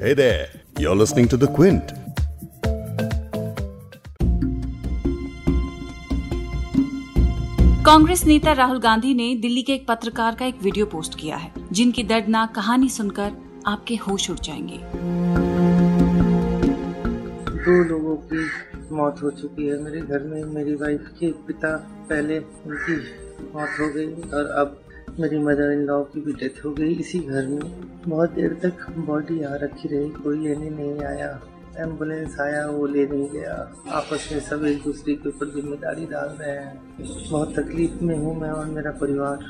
Hey 0.00 0.14
there, 0.14 0.48
you're 0.78 0.96
listening 0.96 1.28
to 1.28 1.36
The 1.36 1.46
Quint. 1.46 1.90
Congress 7.84 8.24
नेता 8.26 8.52
राहुल 8.52 8.78
गांधी 8.78 9.12
ने 9.14 9.34
दिल्ली 9.34 9.62
के 9.62 9.72
एक 9.72 9.86
पत्रकार 9.88 10.34
का 10.34 10.46
एक 10.46 10.62
वीडियो 10.62 10.86
पोस्ट 10.86 11.18
किया 11.18 11.36
है 11.36 11.52
जिनकी 11.72 12.02
दर्दनाक 12.04 12.54
कहानी 12.54 12.88
सुनकर 12.88 13.32
आपके 13.66 13.96
होश 13.96 14.30
उड़ 14.30 14.38
जाएँगे 14.38 14.80
दो 17.58 17.82
लोगों 17.84 18.16
की 18.32 18.48
मौत 18.92 19.22
हो 19.22 19.30
चुकी 19.30 19.66
है 19.68 19.82
मेरे 19.82 20.00
घर 20.00 20.22
में 20.22 20.44
मेरी 20.54 20.74
वाइफ 20.74 21.12
के 21.20 21.32
पिता 21.46 21.76
पहले 22.10 22.38
उनकी 22.38 22.96
मौत 23.54 23.80
हो 23.80 23.92
गई 23.94 24.30
और 24.30 24.50
अब 24.60 24.80
मेरी 25.18 25.38
मदर 25.38 25.72
इन 25.72 25.80
लॉ 25.84 26.02
की 26.02 26.20
भी 26.20 26.32
डेथ 26.32 26.64
हो 26.64 26.70
गई 26.72 26.94
इसी 26.94 27.18
घर 27.18 27.46
में। 27.46 27.60
बहुत 28.08 28.30
देर 28.30 28.52
तक 28.62 28.90
बॉडी 28.98 29.38
यहाँ 29.40 29.58
रखी 29.58 29.88
रही, 29.88 30.08
कोई 30.10 30.38
लेने 30.38 30.70
नहीं 30.70 31.00
आया। 31.06 31.28
एंबुलेंस 31.78 32.36
आया, 32.40 32.66
वो 32.66 32.86
ले 32.86 33.06
नहीं 33.06 33.28
गया। 33.30 33.54
आपस 33.90 34.28
में 34.32 34.40
सब 34.40 34.64
एक 34.64 34.82
दूसरे 34.82 35.14
के 35.14 35.28
ऊपर 35.28 35.50
ज़िम्मेदारी 35.50 36.06
डाल 36.06 36.28
रहे 36.40 36.50
हैं। 36.50 37.30
बहुत 37.30 37.58
तकलीफ़ 37.58 38.04
में 38.04 38.16
हूँ 38.16 38.34
मैं 38.40 38.50
और 38.50 38.66
मेरा 38.66 38.90
परिवार। 38.90 39.44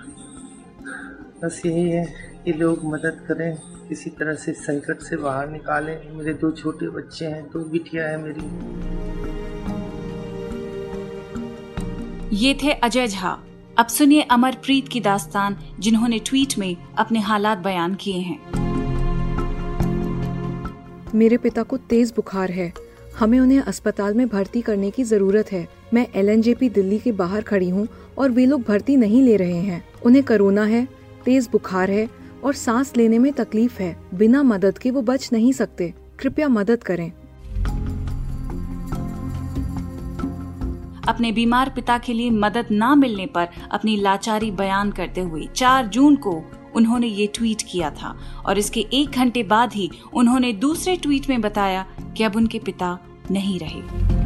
बस 1.45 1.61
यही 1.67 1.89
है 1.91 2.05
कि 2.45 2.53
लोग 2.53 2.85
मदद 2.85 3.25
करें, 3.29 3.57
किसी 3.89 4.11
तरह 4.11 4.35
से 4.35 4.53
संकट 4.53 5.01
से 5.01 5.17
बाहर 5.17 5.51
निकालें। 5.51 5.97
मेरे 6.15 6.33
दो 6.33 6.51
छोटे 6.51 6.89
बच्चे 6.89 7.27
हैं, 7.27 7.43
दो 7.45 7.65
बिटिया 7.65 8.09
है 8.09 8.23
मेरी। 8.23 8.49
ये 12.37 12.55
थे 12.63 12.73
अजय 12.73 13.09
झा। 13.09 13.39
अब 13.79 13.87
सुनिए 13.87 14.23
अमरप्रीत 14.23 14.89
की 14.89 15.01
दास्तान, 15.01 15.57
जिन्होंने 15.79 16.19
ट्वीट 16.19 16.59
में 16.59 16.77
अपने 16.99 17.21
हालात 17.21 17.59
बयान 17.59 17.95
किए 17.95 18.19
हैं। 18.19 18.41
मेरे 21.15 21.37
पिता 21.37 21.63
को 21.63 21.77
तेज 21.77 22.13
बुखार 22.17 22.51
है। 22.51 22.73
हमें 23.19 23.41
उन्हें 23.41 23.61
अस्पताल 23.61 24.15
में 24.15 24.29
भर्ती 24.29 24.61
करने 24.61 24.91
की 24.91 25.05
ज़रूरत 25.05 25.53
है। 25.53 25.69
मैं 25.95 26.07
एल 26.15 26.43
दिल्ली 26.69 26.99
के 26.99 27.13
बाहर 27.13 27.43
खड़ी 27.43 27.69
हूँ 27.69 27.89
और 28.19 28.31
वे 28.31 28.47
लोग 28.47 28.63
भर्ती 28.63 28.97
नहीं 28.97 29.23
ले 29.23 29.37
रहे 29.37 29.59
हैं। 29.59 29.85
उन्हें 30.07 30.25
कोरोना 30.25 30.65
है, 30.65 30.89
तेज 31.25 31.49
बुखार 31.53 31.91
है 31.91 32.09
और 32.45 32.55
सांस 32.55 32.97
लेने 32.97 33.19
में 33.19 33.33
तकलीफ़ 33.33 33.83
है। 33.83 33.97
बिना 34.15 34.43
मदद 34.43 34.79
के 34.79 34.91
वो 34.91 35.03
बच 35.03 35.31
नहीं 35.33 35.53
सकते। 35.53 35.95
कृपया 36.19 36.49
मदद 36.49 36.83
करें। 36.83 37.13
अपने 41.11 41.33
बीमार 41.33 41.69
पिता 41.69 41.99
के 41.99 42.13
लिए 42.13 42.31
मदद 42.31 42.69
न 42.73 42.99
मिलने 42.99 43.27
पर 43.27 43.49
अपनी 43.71 43.97
लाचारी 43.97 44.51
बयान 44.51 44.91
करते 44.91 45.21
हुए 45.21 45.47
4 45.47 45.87
जून 45.87 46.17
को 46.17 46.43
उन्होंने 46.77 47.07
ये 47.07 47.27
ट्वीट 47.27 47.63
किया 47.63 47.91
था 47.91 48.17
और 48.47 48.59
इसके 48.59 48.87
एक 48.93 49.11
घंटे 49.11 49.43
बाद 49.43 49.73
ही 49.73 49.91
उन्होंने 50.15 50.53
दूसरे 50.53 50.97
ट्वीट 50.97 51.29
में 51.29 51.41
बताया 51.41 51.87
कि 52.17 52.25
अब 52.25 52.37
उनके 52.37 52.59
पिता 52.59 52.99
नहीं 53.31 53.59
रहे। 53.59 54.19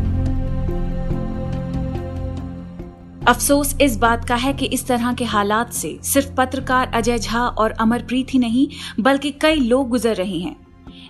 अफसोस 3.26 3.76
इस 3.80 3.96
बात 3.96 4.24
का 4.24 4.36
है 4.36 4.52
कि 4.52 4.66
इस 4.66 4.86
तरह 4.86 5.12
के 5.12 5.24
हालात 5.24 5.72
से 5.72 5.98
सिर्फ़ 6.02 6.34
पत्रकार 6.34 6.90
अजय 6.94 7.18
झा 7.18 7.40
और 7.40 7.70
अमरप्रीत 7.70 8.34
ही 8.34 8.38
नहीं, 8.38 8.68
बल्कि 9.00 9.30
कई 9.30 9.54
लोग 9.54 9.88
गुजर 9.88 10.14
रहे 10.14 10.38
हैं। 10.38 10.56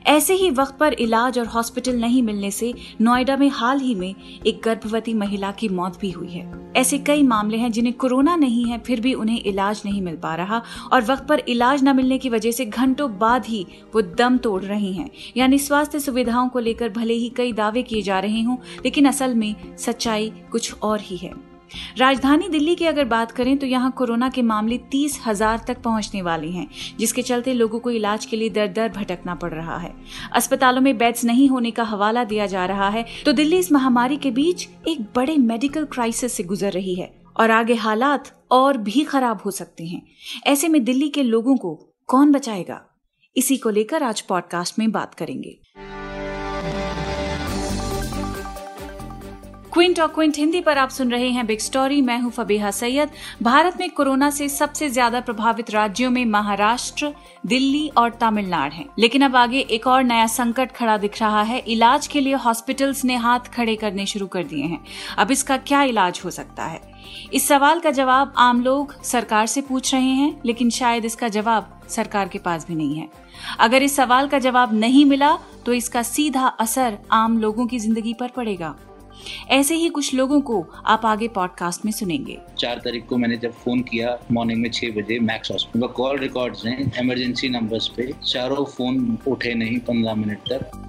ऐसे 0.07 0.35
ही 0.35 0.51
वक्त 0.51 0.77
पर 0.79 0.93
इलाज 0.93 1.39
और 1.39 1.47
हॉस्पिटल 1.47 1.97
नहीं 1.97 2.23
मिलने 2.23 2.51
से 2.51 2.73
नोएडा 3.01 3.37
में 3.37 3.49
हाल 3.49 3.79
ही 3.81 3.95
में 3.95 4.15
एक 4.47 4.61
गर्भवती 4.65 5.15
महिला 5.15 5.53
की 5.53 5.69
मौत 5.69 5.99
भी 6.01 6.11
हुई 6.11 6.29
है। 6.29 6.73
ऐसे 6.77 6.99
कई 6.99 7.23
मामले 7.23 7.57
हैं 7.57 7.71
जिन्हें 7.73 7.95
कोरोना 7.95 8.35
नहीं 8.37 8.65
है, 8.65 8.79
फिर 8.79 9.01
भी 9.01 9.15
उन्हें 9.15 9.41
इलाज 9.41 9.83
नहीं 9.87 10.03
मिल 10.03 10.17
पा 10.17 10.35
रहा 10.35 10.63
और 10.93 11.05
वक्त 11.05 11.27
पर 11.29 11.43
इलाज 11.49 11.85
न 11.85 11.97
मिलने 11.97 12.19
की 12.19 12.29
वजह 12.29 12.51
से 12.51 12.67
घंटों 12.67 13.11
बाद 13.19 13.47
ही 13.47 13.67
वो 13.95 14.03
दम 14.03 14.37
तोड़ 14.39 14.63
रही 14.63 14.93
हैं। 14.93 15.11
यानी 15.37 15.59
स्वास्थ्य 15.59 16.01
सुविधाओं 16.01 16.49
को 16.49 16.59
लेकर 16.59 16.89
भले 16.89 17.15
ही 17.15 17.29
कई 17.29 17.53
दावे 17.53 17.83
किए 17.83 18.03
जा 18.03 18.21
रहे 18.21 18.43
हों, 18.43 18.57
लेकिन 18.85 19.09
असल 19.09 19.35
में 19.35 19.77
सच्चाई 19.79 20.33
कुछ 20.53 20.75
और 20.83 21.01
ही 21.01 21.17
है। 21.17 21.54
राजधानी 21.99 22.49
दिल्ली 22.49 22.75
की 22.75 22.87
अगर 22.87 23.05
बात 23.07 23.33
करें 23.33 23.57
तो 23.59 23.67
यहाँ 23.67 23.91
कोरोना 23.93 24.29
के 24.29 24.43
मामले 24.45 24.79
तीस 24.91 25.21
हज़ार 25.27 25.65
तक 25.69 25.83
पहुँचने 25.83 26.23
वाले 26.23 26.51
हैं, 26.51 26.67
जिसके 26.99 27.23
चलते 27.23 27.55
लोगों 27.55 27.79
को 27.81 27.91
इलाज 27.93 28.27
के 28.27 28.37
लिए 28.37 28.51
दर 28.51 28.69
दर 28.69 28.89
भटकना 28.91 29.35
पड़ 29.35 29.53
रहा 29.53 29.77
है। 29.79 29.95
अस्पतालों 30.33 30.81
में 30.81 30.97
बेड्स 30.99 31.25
नहीं 31.25 31.49
होने 31.49 31.71
का 31.71 31.83
हवाला 31.85 32.25
दिया 32.25 32.47
जा 32.47 32.65
रहा 32.67 32.89
है 32.89 33.05
तो 33.25 33.33
दिल्ली 33.33 33.59
इस 33.59 33.73
महामारी 33.73 34.17
के 34.17 34.31
बीच 34.33 34.69
एक 34.89 35.03
बड़े 35.17 35.37
मेडिकल 35.39 35.85
क्राइसिस 35.87 36.33
से 36.33 36.43
गुजर 36.45 36.73
रही 36.73 36.95
है, 36.95 37.13
और 37.37 37.51
आगे 37.51 37.75
हालात 37.77 38.31
और 38.53 38.77
भी 38.79 39.05
खराब 39.05 39.41
हो 39.45 39.51
सकते 39.51 39.85
हैं। 39.85 40.03
ऐसे 40.47 40.69
में 40.69 40.83
दिल्ली 40.85 41.09
के 41.09 41.23
लोगों 41.23 41.57
को 41.57 41.75
कौन 42.09 42.33
बचाएगा? 42.33 42.81
इसी 43.37 43.57
को 43.57 43.71
लेकर 43.71 44.03
आज 44.03 44.21
पॉडकास्ट 44.21 44.79
में 44.79 44.91
बात 44.93 45.15
करेंगे। 45.15 45.59
क्विंट 49.75 49.99
और 50.01 50.09
क्विंट 50.09 50.37
हिंदी 50.37 50.61
पर 50.61 50.79
आप 50.79 50.89
सुन 50.89 51.11
रहे 51.11 51.29
हैं 51.29 51.47
बिग 51.47 51.59
स्टोरी 51.59 52.01
मैं 52.01 52.19
हूँ 52.21 52.31
फबीहा 52.33 52.71
सैयद। 52.71 53.11
भारत 53.43 53.77
में 53.81 53.91
कोरोना 53.91 54.29
से 54.31 54.49
सबसे 54.49 54.89
ज़्यादा 54.89 55.21
प्रभावित 55.21 55.71
राज्यों 55.71 56.11
में 56.11 56.25
महाराष्ट्र, 56.27 57.13
दिल्ली 57.47 57.89
और 57.89 58.11
तमिलनाडु 58.21 58.75
हैं। 58.75 58.87
लेकिन 58.99 59.23
अब 59.23 59.37
आगे 59.37 59.61
एक 59.61 59.87
और 59.87 60.05
नया 60.05 60.27
संकट 60.27 60.73
खड़ा 60.73 60.97
दिख 60.97 61.21
रहा 61.23 61.43
है। 61.43 61.59
इलाज 61.59 62.07
के 62.07 62.21
लिए 62.21 62.35
हॉस्पिटल्स 62.37 63.05
ने 63.05 63.17
हाथ 63.17 63.53
खड़े 63.55 63.77
करने 63.77 64.07
शुरू 64.07 64.27
कर 64.27 64.45
दिए 64.45 64.65
हैं। 64.65 64.81
अब 65.19 65.31
इसका 65.31 65.57
क्या 65.57 65.83
इलाज 65.85 66.21
हो 66.25 66.31
सकता 66.31 66.65
है? 66.65 66.81
इस 67.33 67.49
सवाल 67.49 67.81
का 67.81 67.91
जवाब 67.91 68.35
आम 68.39 68.63
लोग 68.63 68.95
सरकार 69.05 69.47
से 69.47 69.61
पूछ 69.63 69.95
रहे 69.95 70.03
हैं, 70.03 70.41
लेकिन 70.47 70.71
शायद 70.71 71.05
इसका 71.05 71.29
जवाब 71.31 71.79
सरकार 71.89 72.29
के 72.29 72.39
पास 72.39 72.67
भी 72.69 72.75
नहीं 72.75 72.97
है। 72.97 73.09
अगर 73.61 73.83
इस 73.83 73.97
सवाल 73.97 74.29
का 74.29 74.39
जवाब 74.41 74.75
नहीं 74.75 75.05
मिला 75.07 75.37
तो 75.67 75.73
इसका 75.73 76.03
सीधा 76.05 76.47
असर 76.61 76.99
आम 77.13 77.39
लोगों 77.39 77.67
की 77.67 77.79
ज़िंदगी 77.79 78.15
पर 78.15 78.29
पड़ेगा। 78.29 78.75
ऐसे 79.49 79.75
ही 79.75 79.89
कुछ 79.89 80.15
लोगों 80.15 80.41
को 80.41 80.67
आप 80.87 81.07
आगे 81.07 81.29
पॉडकास्ट 81.29 81.85
में 81.85 81.93
सुनेंगे। 81.93 82.39
चार 82.59 82.77
तारीख 82.77 83.07
को 83.07 83.17
मैंने 83.17 83.37
जब 83.37 83.53
फ़ोन 83.53 83.81
किया 83.81 84.19
मॉर्निंग 84.33 84.63
में 84.63 84.71
छह 84.71 84.91
बजे 84.91 85.19
मैक्स 85.19 85.51
हॉस्पिटल 85.51 85.87
कॉल 85.87 86.19
रिकॉर्ड 86.19 86.57
हैं 86.67 86.93
इमरजेंसी 87.01 87.49
नंबर्स 87.49 87.89
पे। 87.89 88.13
चारों 88.27 88.65
फ़ोन 88.65 89.19
उठे 89.27 89.55
नहीं 89.55 89.79
पंद्रह 89.79 90.15
मिनट 90.15 90.39
तक। 90.53 90.81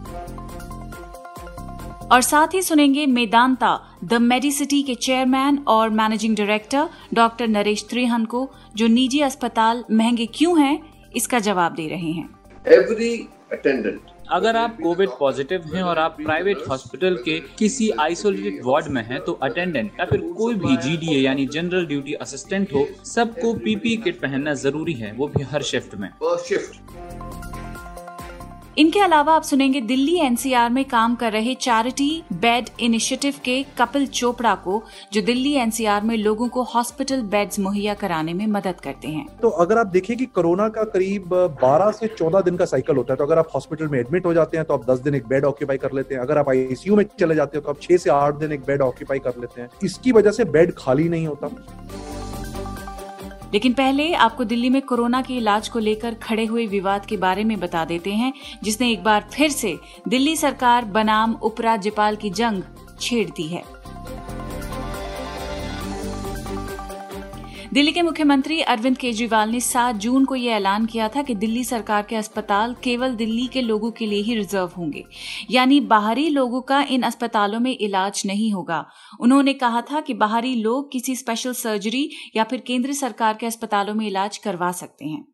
और 2.12 2.22
साथ 2.22 2.48
ही 2.54 2.62
सुनेंगे 2.62 3.06
मेदांता 3.06 3.80
द 4.04 4.14
मेडिसिटी 4.14 4.84
के 4.84 4.96
चेयरमैन 4.96 5.58
और 5.68 5.90
managing 5.90 6.36
director 6.36 6.90
doctor 7.14 7.48
Naresh 7.48 7.86
Trehan 7.90 8.26
को 8.26 8.50
जो 8.76 8.88
निजी 8.88 9.20
अस्पताल 9.20 9.84
महँगे 9.92 10.26
क्यों 10.26 10.60
हैं 10.62 10.80
इसका 11.16 11.40
जवाब 11.40 11.74
दे 11.74 11.88
रहे 11.88 12.12
हैं। 12.12 12.30
एवरी 12.68 13.28
अटेंडेंट 13.52 14.02
अगर 14.32 14.56
आप 14.56 14.78
कोविड 14.84 15.10
पॉजिटिव 15.20 15.64
हैं 15.74 15.82
और 15.84 16.00
आप 16.00 16.16
प्राइवेट 16.22 16.62
हॉस्पिटल 16.70 17.16
के 17.26 17.40
किसी 17.60 17.90
आइसोलेटेड 18.00 18.62
वार्ड 18.66 18.88
में 18.88 19.02
हैं 19.04 19.20
तो 19.26 19.34
अटेंडेंट 19.44 19.92
या 20.00 20.06
फिर 20.06 20.22
कोई 20.38 20.56
भी 20.56 20.78
जीडीए 20.78 21.20
यानी 21.20 21.46
जनरल 21.48 21.86
ड्यूटी 21.86 22.14
असिस्टेंट 22.16 22.74
हो, 22.74 22.88
सबको 23.06 23.54
पीपी 23.56 23.96
किट 23.98 24.20
पहनना 24.22 24.54
ज़रूरी 24.56 24.94
है, 24.94 25.12
वो 25.12 25.28
भी 25.28 25.44
हर 25.44 25.62
शिफ्ट 25.64 25.96
में। 25.96 26.10
शिफ्ट 26.48 27.05
इनके 28.78 29.00
अलावा 29.00 29.34
आप 29.34 29.44
सुनेंगे 29.44 29.80
दिल्ली 29.82 30.16
एनसीआर 30.20 30.70
में 30.70 30.84
काम 30.86 31.14
कर 31.16 31.32
रहे 31.32 31.54
चैरिटी 31.56 32.24
बेड 32.34 32.70
इनिशिएटिव 32.80 33.34
के 33.44 33.62
कपिल 33.78 34.08
चोपड़ा 34.08 34.54
को, 34.56 34.82
जो 35.14 35.22
दिल्ली 35.22 35.54
एनसीआर 35.54 36.02
में 36.02 36.16
लोगों 36.18 36.48
को 36.50 36.64
हॉस्पिटल 36.64 37.22
बेड्स 37.26 37.60
मुहैया 37.60 37.94
कराने 37.94 38.34
में 38.34 38.46
मदद 38.48 38.82
करते 38.84 39.08
हैं। 39.08 39.26
तो 39.42 39.50
अगर 39.50 39.78
आप 39.78 39.88
देखें 39.88 40.16
कि 40.18 40.26
कोरोना 40.26 40.68
का 40.70 40.84
करीब 40.86 41.36
12 41.64 41.92
से 41.92 42.08
14 42.10 42.42
दिन 42.42 42.58
का 42.58 42.66
साइकिल 42.66 42.96
होता 42.96 43.14
है 43.14 43.18
तो 43.18 43.26
अगर 43.26 43.40
आप 43.40 43.52
हॉस्पिटल 43.56 43.88
में 43.88 44.00
एडमिट 44.00 44.26
हो 44.26 44.34
जाते 44.34 44.58
हैं 44.58 44.66
तो 44.66 44.74
आप 44.74 44.86
10 44.90 45.00
दिन 45.00 45.16
एक 45.16 45.28
बेड 45.28 45.46
ऑक्यूपाई 45.46 45.78
कर 45.78 45.94
लेते 45.94 46.16
हैं। 46.16 46.22
अगर 46.22 46.38
आप 46.38 46.50
आईसीयू 46.50 46.96
में 46.96 47.06
चले 47.20 47.36
जाते 47.36 47.58
हैं 47.58 47.64
तो 47.66 47.70
आप 47.70 47.80
6 47.82 47.98
से 47.98 48.10
8 48.10 48.40
दिन 48.40 48.52
एक 48.52 48.66
बेड 48.68 48.82
ऑक्यूपाई 48.82 49.20
कर 49.20 49.42
लेते 49.42 49.62
हैं। 49.62 49.70
इसकी 49.84 50.12
वजह 50.12 50.32
से 50.32 50.46
बेड 50.48 50.74
खाली 50.78 51.10
नहीं 51.10 51.28
होता। 51.28 51.48
लेकिन 53.56 53.74
पहले 53.74 54.14
आपको 54.14 54.44
दिल्ली 54.44 54.70
में 54.70 54.82
कोरोना 54.82 55.22
के 55.22 55.34
इलाज 55.34 55.68
को 55.68 55.80
लेकर 55.80 56.14
खड़े 56.14 56.46
हुए 56.46 56.66
विवाद 56.68 57.06
के 57.06 57.18
बारे 57.18 57.44
में 57.44 57.60
बता 57.60 57.86
देते 57.86 58.12
हैं, 58.12 58.34
जिसने 58.64 58.92
एक 58.92 59.04
बार 59.04 59.30
फिर 59.34 59.50
से 59.50 59.78
दिल्ली 60.08 60.36
सरकार 60.36 60.86
बनाम 60.86 61.34
उपराज्यपाल 61.34 62.16
की 62.16 62.30
जंग 62.30 62.64
छेड़ 63.02 63.30
दी 63.30 63.48
है। 63.48 63.75
दिल्ली 67.76 67.92
के 67.92 68.02
मुख्यमंत्री 68.02 68.62
अरविंद 68.62 68.98
केजरीवाल 68.98 69.50
ने 69.50 69.60
7 69.60 69.96
जून 69.96 70.26
को 70.26 70.36
यह 70.36 70.54
ऐलान 70.54 70.86
किया 70.86 71.10
था 71.10 71.22
कि 71.22 71.36
दिल्ली 71.36 71.64
सरकार 71.64 72.04
के 72.04 72.16
अस्पताल 72.16 72.76
केवल 72.84 73.16
दिल्ली 73.16 73.48
के 73.48 73.62
लोगों 73.62 73.92
के 73.92 74.06
लिए 74.06 74.22
ही 74.22 74.36
रिज़र्व 74.36 74.72
होंगे। 74.78 75.04
यानी 75.52 75.80
बाहरी 75.80 76.30
लोगों 76.30 76.62
का 76.62 76.82
इन 76.82 77.02
अस्पतालों 77.02 77.60
में 77.60 77.78
इलाज 77.78 78.24
नहीं 78.26 78.52
होगा। 78.52 78.90
उन्होंने 79.20 79.54
कहा 79.54 79.82
था 79.82 80.02
कि 80.02 80.14
बाहरी 80.14 80.56
लोग 80.56 80.92
किसी 80.92 81.16
स्पेशल 81.16 81.54
सर्जरी 81.54 82.10
या 82.36 82.44
फिर 82.44 82.60
केंद्र 82.60 82.94
सरकार 82.94 83.34
के 83.34 83.46
अस्पतालों 83.46 83.94
में 83.94 84.08
इलाज 84.08 84.38
करवा 84.38 84.72
सकते 84.72 85.06
हैं। 85.06 85.28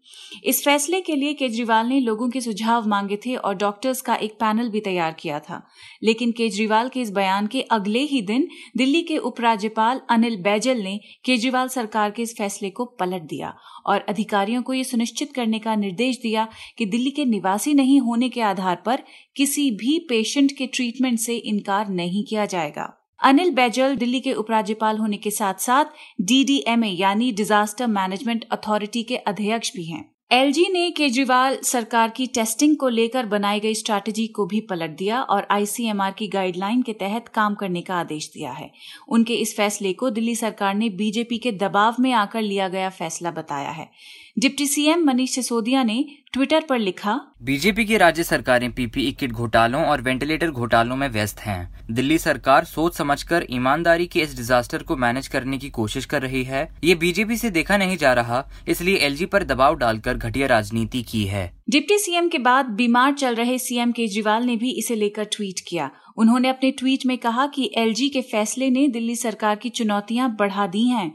इस 0.44 0.64
फैसले 0.66 1.02
के 1.02 1.16
लिए 1.16 1.34
केजरीवाल 1.34 1.86
ने 1.86 2.00
लोगों 2.00 2.30
के 2.30 2.42
सुझाव 2.42 2.88
मांगे 2.88 3.18
थे 3.18 3.36
और 3.36 3.56
डॉक्टर्स 3.56 4.02
का 4.02 4.16
एक 4.16 4.32
पैनल 4.32 4.70
भी 4.70 4.80
तैयार 4.80 5.16
किया 5.20 5.40
था। 5.40 5.68
लेकिन 6.04 6.32
केजरीवाल 6.32 6.90
के 6.90 7.02
इस 7.02 7.12
बयान 7.12 7.48
के 7.48 7.62
अगले 7.62 8.00
ही 8.00 8.22
दिन 8.22 8.48
दिल्ली 8.78 9.02
के 9.02 9.18
उपराज्यपाल 9.18 10.02
अनिल 10.10 10.38
बैजल 10.42 10.78
ने 10.78 11.00
केजरीवाल 11.26 11.68
सरकार 11.68 12.12
के 12.12 12.22
इस 12.32 12.38
फैसले 12.38 12.70
को 12.70 12.86
पलट 12.86 13.22
दिया 13.22 13.56
और 13.86 14.00
अधिकारियों 14.00 14.62
को 14.62 14.74
ये 14.74 14.84
सुनिश्चित 14.84 15.34
करने 15.34 15.60
का 15.60 15.76
निर्देश 15.76 16.18
दिया 16.18 16.48
कि 16.78 16.86
दिल्ली 16.86 17.12
के 17.12 17.26
निवासी 17.26 17.74
नहीं 17.74 18.00
होने 18.02 18.30
के 18.30 18.42
आधार 18.42 18.82
पर 18.86 19.04
किसी 19.36 19.72
भी 19.72 20.00
पेशेंट 20.10 20.52
के 20.58 20.68
ट्रीटमेंट 20.68 21.20
से 21.20 21.36
इनकार 21.36 21.90
नहीं 21.90 22.24
किया 22.24 22.46
जाएगा। 22.46 22.98
अनिल 23.24 23.52
बैजल 23.52 23.96
दिल्ली 23.96 24.20
के 24.20 24.34
उपराज्यपाल 24.34 24.98
होने 24.98 25.18
के 25.18 25.32
साथ 25.32 25.54
साथ 25.54 25.86
डीडीएमए 26.22 26.88
यानी 26.88 27.32
डिजास्टर 27.32 27.88
मैनेजमेंट 27.88 28.46
अथॉरिटी 28.52 29.04
के 29.04 29.18
अध्यक्ष 29.18 29.76
भी 29.76 29.86
हैं। 29.86 30.11
एलजी 30.32 30.66
ने 30.72 30.92
केजरीवाल 30.92 31.58
सरकार 31.64 32.10
की 32.10 32.26
टेस्टिंग 32.28 32.76
को 32.78 32.90
लेकर 32.90 33.26
बनाई 33.26 33.60
गई 33.60 33.74
स्ट्रैटेजी 33.74 34.28
को 34.28 34.46
भी 34.46 34.60
पलट 34.60 34.90
दिया 34.90 35.22
और 35.22 35.48
आईसीएमआर 35.52 36.12
की 36.12 36.28
गाइडलाइन 36.28 36.82
के 36.82 36.94
तहत 36.94 37.28
काम 37.28 37.56
करने 37.56 37.82
का 37.82 37.96
आदेश 37.96 38.32
दिया 38.34 38.52
है। 38.52 38.72
उनके 39.10 39.36
इस 39.36 39.56
फैसले 39.58 39.94
को 39.94 40.10
दिल्ली 40.10 40.36
सरकार 40.36 40.76
ने 40.76 40.90
बीजेपी 40.90 41.38
के 41.38 41.52
दबाव 41.52 41.96
में 42.00 42.12
आकर 42.14 42.42
लिया 42.42 42.68
गया 42.68 42.90
फैसला 42.90 43.32
बताया 43.32 43.70
है। 43.70 43.90
डिप्टी 44.38 44.66
सीएम 44.68 45.04
मनीष 45.04 45.34
सिसोदिया 45.36 45.82
ने 45.84 46.04
ट्विटर 46.34 46.64
पर 46.70 46.80
लिखा 46.80 47.20
बीजेपी 47.44 47.84
की 47.86 47.98
राज्य 47.98 48.24
सरकारें 48.24 48.72
पीपीई 48.72 49.12
किट 49.12 49.32
घोटालों 49.32 49.84
और 49.86 50.02
वेंटिलेटर 50.02 50.52
घोटालों 50.52 50.96
में 50.96 51.08
व्यस्त 51.10 51.40
हैं। 51.40 51.86
दिल्ली 51.92 52.18
सरकार 52.18 52.66
सोच 52.66 52.96
समझकर 52.96 53.46
ईमानदारी 53.52 54.08
के 54.08 54.20
इस 54.20 54.36
डिजास्टर 54.38 54.84
को 54.84 54.96
मैनेज 54.98 55.28
करने 55.28 55.58
की 55.58 55.70
कोशिश 55.70 56.06
कर 56.06 56.22
रही 56.22 56.44
है 56.44 56.68
ये 56.84 56.96
बीजेपी 56.96 57.38
से 57.38 57.50
देखा 57.50 57.78
नहीं 57.78 57.98
जा 57.98 58.14
रहा 58.14 58.44
इसलिए 58.68 58.98
एलजी 58.98 59.26
पर 59.26 59.44
दबाव 59.44 59.76
डालकर 59.76 60.18
घटिया 60.18 60.48
राजनीति 60.48 61.02
की 61.04 61.26
है 61.26 61.52
डिप्टी 61.70 61.98
सीएम 61.98 62.28
के 62.30 62.38
बाद 62.40 62.70
बीमार 62.76 63.14
चल 63.14 63.36
रहे 63.36 63.58
सीएम 63.60 63.92
केजरीवाल 63.92 64.44
ने 64.44 64.56
भी 64.56 64.72
इसे 64.72 64.96
लेकर 64.96 65.24
ट्वीट 65.32 65.60
किया 65.68 65.90
उन्होंने 66.18 66.50
अपने 66.50 66.72
ट्वीट 66.72 67.06
में 67.06 67.18
कहा 67.18 67.48
कि 67.48 67.72
एलजी 67.78 68.10
के 68.10 68.22
फैसले 68.22 68.70
ने 68.70 68.88
दिल्ली 68.88 69.16
सरकार 69.16 69.56
की 69.56 69.70
चुनौतियाँ 69.70 70.36
बढ़ा 70.40 70.68
दी 70.68 70.88
हैं। 70.88 71.12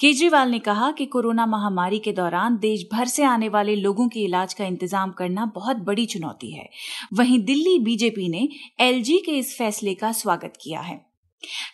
केजरीवाल 0.00 0.50
ने 0.50 0.58
कहा 0.58 0.90
कि 0.90 1.06
कोरोना 1.06 1.46
महामारी 1.46 1.98
के 1.98 2.12
दौरान 2.12 2.56
देश 2.56 2.88
भर 2.92 3.06
से 3.06 3.24
आने 3.24 3.48
वाले 3.48 3.76
लोगों 3.76 4.08
के 4.08 4.20
इलाज 4.20 4.54
का 4.54 4.64
इंतज़ाम 4.64 5.10
करना 5.10 5.46
बहुत 5.46 5.76
बड़ी 5.76 6.06
चुनौती 6.06 6.50
है। 6.50 6.68
वहीं 7.14 7.44
दिल्ली 7.44 7.78
बीजेपी 7.78 8.28
ने 8.28 8.48
एलजी 8.80 9.18
के 9.18 9.32
इस 9.32 9.56
फैसले 9.58 9.94
का 9.94 10.12
स्वागत 10.12 10.52
किया 10.60 10.80
है। 10.80 11.06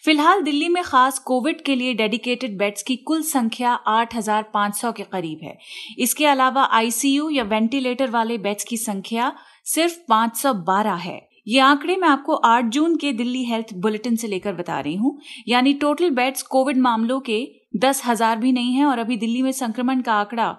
फ़िलहाल 0.04 0.42
दिल्ली 0.42 0.68
में 0.68 0.82
खास 0.82 1.18
कोविड 1.18 1.60
के 1.62 1.74
लिए 1.74 1.94
डेडिकेटेड 1.94 2.58
बेड्स 2.58 2.82
की 2.82 2.96
कुल 2.96 3.22
संख्या 3.22 3.78
8,500 3.88 4.92
के 4.92 5.02
करीब 5.02 5.40
है। 5.42 5.58
इसके 5.98 6.26
अलावा 6.26 6.64
आईसीयू 6.64 7.30
या 7.30 7.44
वेंटिलेटर 7.44 8.10
वाले 8.10 8.38
बेड्स 8.38 8.64
की 8.64 8.76
संख्या 8.76 9.32
सिर्फ़ 9.64 9.98
512 10.08 10.94
है। 10.94 11.31
ये 11.46 11.60
आंकड़े 11.60 11.96
मैं 11.96 12.08
आपको 12.08 12.34
8 12.46 12.68
जून 12.70 12.96
के 12.96 13.12
दिल्ली 13.12 13.44
हेल्थ 13.44 13.72
बुलेटिन 13.76 14.16
से 14.16 14.28
लेकर 14.28 14.52
बता 14.52 14.78
रही 14.80 14.94
हूँ। 14.96 15.18
यानी 15.48 15.72
टोटल 15.74 16.10
बेड्स 16.10 16.42
कोविड 16.44 16.78
मामलों 16.78 17.18
के 17.20 17.46
दस 17.76 18.02
हज़ार 18.06 18.38
भी 18.38 18.52
नहीं 18.52 18.74
है 18.74 18.84
और 18.84 18.98
अभी 18.98 19.16
दिल्ली 19.16 19.42
में 19.42 19.50
संक्रमण 19.52 20.00
का 20.00 20.14
आंकड़ा 20.14 20.52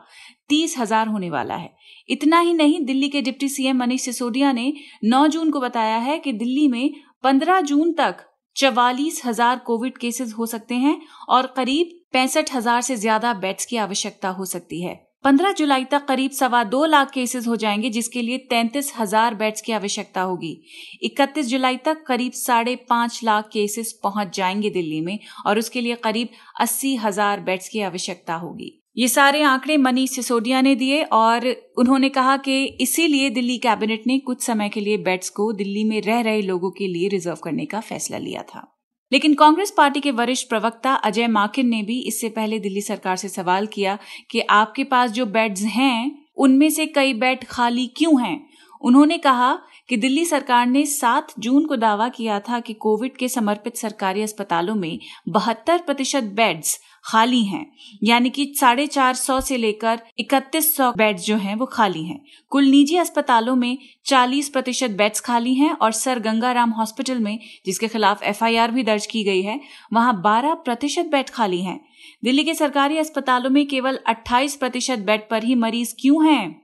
तीस 0.50 0.78
हज़ार 0.78 1.08
होने 1.08 1.30
वाला 1.30 1.56
है। 1.56 1.72
इतना 2.10 2.40
ही 2.40 2.54
नहीं, 2.54 2.84
दिल्ली 2.86 3.10
के 3.10 3.22
डिप्टी 3.22 3.50
सीएम 3.50 3.78
मनीष 3.78 4.02
सिसोदिया 4.02 4.52
ने 4.52 4.74
9 5.06 5.28
जून 5.28 5.52
को 5.52 5.60
बताया 5.60 5.98
है 5.98 6.18
कि 6.20 6.34
दिल्ली 6.34 6.68
में 6.68 6.94
15 7.24 7.62
जून 7.62 7.94
तक 7.94 8.26
चवालीस 8.56 9.22
हज़ार 9.26 9.60
कोविड 9.60 9.98
केसेस 9.98 10.34
हो 10.38 10.46
सकते 10.46 10.76
हैं 10.76 11.00
और 11.30 11.54
करीब 11.56 12.00
पैंसठ 12.14 12.54
हज़ार 12.54 12.82
से 12.82 12.96
ज़्यादा 12.96 13.34
बेड्स 13.34 13.66
की 13.66 13.78
आवश्यकता 13.78 14.30
हो 14.30 14.46
सकती 14.46 14.82
है। 14.82 14.96
15 15.25 15.52
जुलाई 15.52 15.84
तक 15.84 16.06
करीब 16.06 16.31
सवा 16.31 16.64
दो 16.64 16.86
लाख 16.86 17.12
केसेस 17.12 17.48
हो 17.48 17.56
जाएँगे, 17.56 17.90
जिसके 17.90 18.22
लिए 18.22 18.38
तैंतीस 18.38 18.92
हज़ार 19.00 19.36
बेड्स 19.36 19.62
की 19.62 19.72
आवश्यकता 19.72 20.22
होगी। 20.22 20.62
31 21.04 21.48
जुलाई 21.48 21.78
तक 21.78 22.04
करीब 22.08 22.31
साढ़े 22.31 22.75
पाँच 22.90 23.20
लाख 23.24 23.50
केसेस 23.54 24.00
पहुँच 24.04 24.36
जाएँगे 24.36 24.70
दिल्ली 24.70 25.02
में, 25.02 25.20
और 25.46 25.60
उसके 25.60 25.81
लिए 25.81 25.96
करीब 25.96 26.30
अस्सी 26.60 26.96
हज़ार 26.96 27.40
बेड्स 27.40 27.70
की 27.70 27.81
आवश्यकता 27.81 28.36
होगी। 28.36 28.80
ये 28.98 29.08
सारे 29.08 29.42
आंकड़े 29.44 29.78
मनीष 29.78 30.10
सिसोदिया 30.10 30.62
ने 30.62 30.75
दिए, 30.75 31.04
और 31.04 31.48
उन्होंने 31.78 32.10
कहा 32.10 32.38
कि 32.38 32.64
इसीलिए 32.66 33.30
दिल्ली 33.30 33.58
कैबिनेट 33.58 34.04
ने 34.08 34.20
कुछ 34.20 34.44
समय 34.44 34.70
के 34.70 34.80
लिए 34.80 34.98
बेड्स 34.98 35.30
को 35.30 35.52
दिल्ली 35.54 35.84
में 35.84 36.02
रह 36.02 36.22
रहे 36.22 36.42
लोगों 36.42 36.72
के 36.72 36.88
लिए 36.88 37.08
रिज़र्व 37.08 37.38
करने 37.44 37.66
का 37.66 37.80
फैसला 37.80 38.18
लिया 38.18 38.42
था। 38.42 38.73
लेकिन 39.13 39.33
कांग्रेस 39.33 39.71
पार्टी 39.71 40.00
के 40.00 40.12
वरिष्ठ 40.12 40.50
प्रवक्ता 40.50 40.94
अजय 40.94 41.27
माकिन 41.27 41.68
ने 41.68 41.81
भी 41.83 42.00
इससे 42.00 42.30
पहले 42.30 42.60
दिल्ली 42.60 42.81
सरकार 42.81 43.15
से 43.15 43.30
सवाल 43.30 43.65
किया 43.65 43.98
कि 44.31 44.39
आपके 44.39 44.83
पास 44.83 45.12
जो 45.12 45.25
बेड्स 45.25 45.62
हैं, 45.62 46.25
उनमें 46.38 46.69
से 46.69 46.86
कई 46.86 47.13
बेड 47.13 47.44
खाली 47.44 47.88
क्यों 47.88 48.21
हैं? 48.21 48.50
उन्होंने 48.81 49.18
कहा 49.18 49.60
कि 49.89 49.98
दिल्ली 49.98 50.25
सरकार 50.25 50.65
ने 50.65 50.86
7 50.86 51.33
जून 51.39 51.65
को 51.65 51.75
दावा 51.75 52.10
किया 52.10 52.39
था 52.39 52.60
कि 52.60 52.74
कोविड 52.74 53.18
के 53.18 53.27
समर्पित 53.27 53.75
सरकारी 53.75 54.21
अस्पतालों 54.21 54.75
में 54.75 55.00
बहत्तर 55.30 55.77
प्रतिशत 55.77 56.24
बेड्स 56.24 56.80
खाली 57.06 57.44
हैं। 57.44 57.72
यानी 58.04 58.30
कि 58.30 58.54
साढ़े 58.60 58.88
चार 58.88 59.14
सौ 59.14 59.42
से 59.42 59.58
लेकर 59.58 60.00
इकतीस 60.20 60.76
सौ 60.76 60.92
बेड 60.92 61.18
जो 61.18 61.38
हैं, 61.38 61.56
वो 61.56 61.66
खाली 61.66 62.04
हैं। 62.04 62.26
कुल 62.50 62.66
निजी 62.66 62.98
अस्पतालों 62.98 63.56
में 63.56 63.78
चालीस 64.06 64.50
प्रतिशत 64.50 64.90
बेड्स 64.90 65.20
खाली 65.20 65.54
हैं 65.54 65.72
और 65.72 65.92
सर 65.92 66.20
गंगाराम 66.20 66.70
हॉस्पिटल 66.70 67.20
में, 67.20 67.40
जिसके 67.66 67.88
खिलाफ 67.88 68.24
एफआईआर 68.24 68.72
भी 68.72 68.84
दर्ज 68.84 69.06
की 69.06 69.24
गई 69.24 69.42
है, 69.42 69.62
वहाँ 69.94 70.22
बारह 70.22 70.54
प्रतिशत 70.54 71.06
बेड 71.06 71.30
खाली 71.30 71.62
हैं। 71.62 71.86
दिल्ली 72.24 72.44
के 72.44 72.54
सरकारी 72.54 72.98
अस्पतालों 72.98 73.50
में 73.50 73.68
केवल 73.68 74.00
28 74.08 74.56
प्रतिशत 74.56 75.00
बेड 75.00 75.30
पर 75.30 75.44
ही 75.44 75.56
मरीज़ 75.56 75.94
क्यों 76.02 76.34
हैं? 76.34 76.64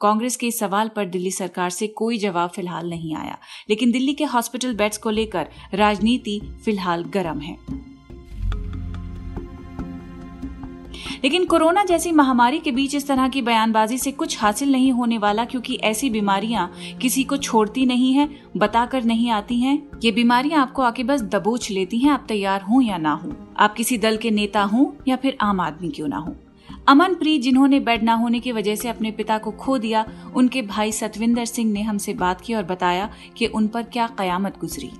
कांग्रेस 0.00 0.36
के 0.36 0.46
इस 0.46 0.58
सवाल 0.58 0.88
पर 0.88 1.06
दिल्ली 1.06 1.30
सरकार 1.30 1.70
से 1.70 1.86
कोई 1.86 2.18
जवाब 2.18 2.50
फ़िलहाल 2.50 2.90
नहीं 2.90 3.16
आया। 3.16 3.38
लेकिन 3.70 3.90
दिल्ली 3.90 4.14
के 4.14 4.24
हॉस्पिटल 4.24 4.74
बेड्स 4.74 4.98
को 4.98 5.10
लेकर 5.10 5.48
राजनीति 5.74 6.40
फ़िलहाल 6.64 7.04
गर्म 7.04 7.40
है। 7.40 7.95
लेकिन 11.24 11.44
कोरोना 11.44 11.84
जैसी 11.84 12.12
महामारी 12.12 12.58
के 12.58 12.70
बीच 12.70 12.94
इस 12.94 13.08
तरह 13.08 13.28
की 13.28 13.42
बयानबाजी 13.42 13.98
से 13.98 14.12
कुछ 14.12 14.40
हासिल 14.40 14.72
नहीं 14.72 14.92
होने 14.92 15.18
वाला 15.18 15.44
क्योंकि 15.44 15.74
ऐसी 15.74 16.10
बीमारियाँ 16.10 16.72
किसी 17.02 17.24
को 17.24 17.36
छोड़ती 17.36 17.86
नहीं 17.86 18.12
है, 18.12 18.28
बताकर 18.56 19.04
नहीं 19.04 19.30
आती 19.30 19.60
हैं। 19.60 19.88
ये 20.04 20.12
बीमारियाँ 20.12 20.62
आपको 20.62 20.82
आके 20.82 21.04
बस 21.04 21.22
दबोच 21.22 21.70
लेती 21.70 21.98
हैं, 21.98 22.10
आप 22.10 22.24
तैयार 22.28 22.62
हों 22.62 22.82
या 22.82 22.96
ना 22.96 23.12
हो। 23.12 23.32
आप 23.58 23.74
किसी 23.74 23.98
दल 23.98 24.16
के 24.16 24.30
नेता 24.30 24.62
हों 24.62 24.86
या 25.08 25.16
फिर 25.16 25.38
आम 25.40 25.60
आदमी 25.60 25.88
क्यों 25.88 26.08
ना 26.08 26.16
हो। 26.16 26.34
अमन 26.88 27.04
अमनप्रीत, 27.04 27.42
जिन्होंने 27.42 27.80
बेड 27.80 28.02
ना 28.02 28.14
होने 28.14 28.40
की 28.40 28.52
वजह 28.52 28.74
से 28.74 28.88
अपने 28.88 29.10
पिता 29.10 29.38
को 29.38 29.50
खो 29.50 29.78
दिया, 29.78 30.06
उनके 30.36 30.62
भाई 30.62 30.92
सतविंदर 30.92 31.44
सिंह 31.44 31.72
ने 31.72 31.82
हमसे 31.82 32.14
बात 32.14 32.40
की 32.40 32.54
और 32.54 32.62
बताया 32.62 33.10
कि 33.36 33.46
उन 33.46 33.68
पर 33.68 33.82
क्या 33.82 34.06
कयामत 34.18 34.58
गुजरी। 34.60 34.90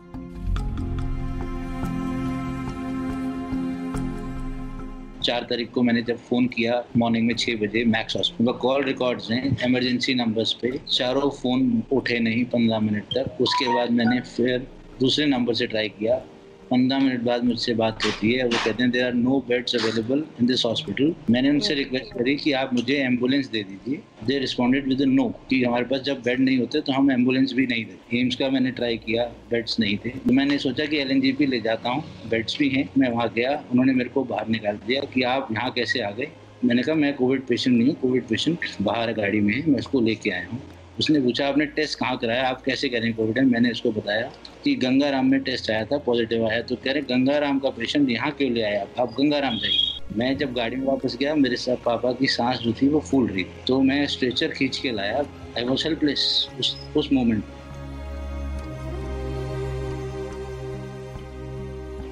चार 5.27 5.47
तारीख 5.51 5.71
को 5.71 5.83
मैंने 5.83 6.03
जब 6.03 6.17
फ़ोन 6.19 6.47
किया 6.47 6.83
मॉर्निंग 6.97 7.27
में 7.27 7.35
छह 7.35 7.57
बजे 7.57 7.85
मैक्स 7.85 8.17
हॉस्पिटल 8.17 8.53
कॉल 8.53 8.85
रिकॉर्ड्स 8.85 9.31
हैं 9.31 9.43
इमरजेंसी 9.67 10.15
नंबर्स 10.15 10.53
पे। 10.53 10.71
चारों 10.91 11.31
फ़ोन 11.31 11.83
उठे 11.93 12.19
नहीं 12.21 12.45
पंद्रह 12.45 12.81
मिनट 12.81 13.05
तक। 13.17 13.41
उसके 13.41 13.75
बाद 13.75 13.91
मैंने 13.91 14.21
फिर 14.21 14.67
दूसरे 15.01 15.27
नंबर 15.27 15.55
से 15.55 15.67
ट्राई 15.67 15.89
किया। 15.89 16.23
पंद्रह 16.71 16.99
मिनट 16.99 17.21
बाद 17.23 17.45
मुझसे 17.45 17.75
बात 17.75 18.05
होती 18.05 18.33
है 18.33 18.45
वो 18.45 18.51
कहते 18.55 18.83
हैं 18.83 18.91
there 18.93 19.05
are 19.07 19.15
no 19.15 19.39
beds 19.49 19.75
available 19.75 20.25
in 20.41 20.47
this 20.47 20.65
hospital 20.67 21.15
मैंने 21.31 21.51
उनसे 21.51 21.75
रिक्वेस्ट 21.75 22.13
करी 22.15 22.35
कि 22.37 22.53
आप 22.61 22.75
मुझे 22.75 22.95
एंबुलेंस 22.95 23.49
दे 23.51 23.63
दीजिए। 23.63 24.01
दे 24.25 24.39
रिस्पॉन्डेड 24.39 24.89
विद 24.89 25.03
नो 25.09 25.29
कि 25.51 25.63
हमारे 25.65 25.85
पास 25.85 26.01
जब 26.07 26.23
बेड 26.23 26.41
नहीं 26.41 26.59
होते 26.59 26.81
तो 26.81 26.93
हम 26.93 27.11
एंबुलेंस 27.11 27.53
भी 27.53 27.67
नहीं 27.67 27.85
देते। 27.85 28.19
एम्स 28.21 28.37
का 28.37 28.49
मैंने 28.51 28.71
ट्राई 28.71 28.97
किया 28.97 29.25
बेड्स 29.51 29.79
नहीं 29.81 29.97
थे। 30.05 30.11
तो 30.19 30.33
मैंने 30.33 30.59
सोचा 30.59 30.87
कि 30.87 30.97
एलएनजीपी 30.97 31.47
ले 31.47 31.61
जाता 31.61 31.91
हूँ 31.91 32.03
बेड्स 32.31 32.59
भी 32.59 32.69
हैं। 32.69 32.89
मैं 32.99 33.11
वहाँ 33.11 33.33
गया 33.37 33.53
उन्होंने 33.71 33.93
मेरे 33.93 34.11
को 34.11 34.25
बाहर 34.25 34.49
निकाल 34.49 34.79
दिया 34.87 35.01
कि 35.15 35.23
आप 35.25 35.49
यहाँ 35.53 35.71
कैसे 35.71 36.01
आ 36.01 36.11
गए? 36.11 36.29
मैंने 36.65 36.83
कहा 36.83 36.95
मैं 36.95 37.13
कोविड 37.15 37.47
पेशेंट 37.47 37.77
नहीं 37.77 37.89
हूँ 37.89 37.97
कोविड 38.01 38.27
पेशेंट 38.29 38.59
बाहर 38.83 39.13
गाड़ी 39.13 39.41
में 39.41 39.55
है 39.55 39.63
मैं 39.71 39.79
उसको 39.79 40.01
लेके 40.01 40.31
आया 40.31 40.49
हूँ। 40.51 40.61
उसने 40.99 41.21
पूछा 41.21 41.49
आपने 41.49 41.67
टेस्ट 41.77 41.99
कहाँ 41.99 42.17
कराया? 42.19 42.49
आप 42.49 42.63
कैसे 42.63 42.89
करें 42.89 43.13
कोविड 43.15 43.39
है 43.39 43.45
मैंने 43.45 43.71
उसको 43.71 43.91
बताया 43.93 44.31
कि 44.67 44.75
गंगाराम 44.75 45.27
में 45.27 45.41
टेस्ट 45.41 45.71
आया 45.71 45.85
था 45.85 45.99
पॉजिटिव 45.99 46.49
आया। 46.49 46.63
तो 46.63 46.77
कह 46.77 46.93
रहे, 46.93 47.03
गंगाराम 47.03 47.59
का 47.59 47.71
पेशेंट 47.71 48.11
यहाँ 48.11 48.31
क्यों 48.31 48.51
ले 48.53 48.63
आया? 48.63 48.87
आप 48.99 49.13
गंगाराम 49.13 49.59
जाइए। 49.59 49.79
मैं 50.17 50.37
जब 50.37 50.55
गाड़ी 50.55 50.77
में 50.77 50.87
वापस 50.87 51.17
गया, 51.17 51.35
मेरे 51.35 51.57
साथ 51.57 51.77
पापा 51.77 52.13
की 52.13 52.27
सांस 52.27 52.59
जो 52.59 52.73
थी 52.73 52.89
वो 52.89 53.01
फूल 53.01 53.27
रही। 53.27 53.47
तो 53.67 53.83
मैं 53.83 54.07
स्ट्रेचर 54.07 54.49
खींच 54.49 54.79
के 54.79 54.93
लाया। 54.93 55.19
आई 55.59 55.65
वॉज़ 55.65 55.85
हेल्पलेस 55.85 56.49
उस 56.61 56.77
उस 56.97 57.13
मोमेंट 57.13 57.45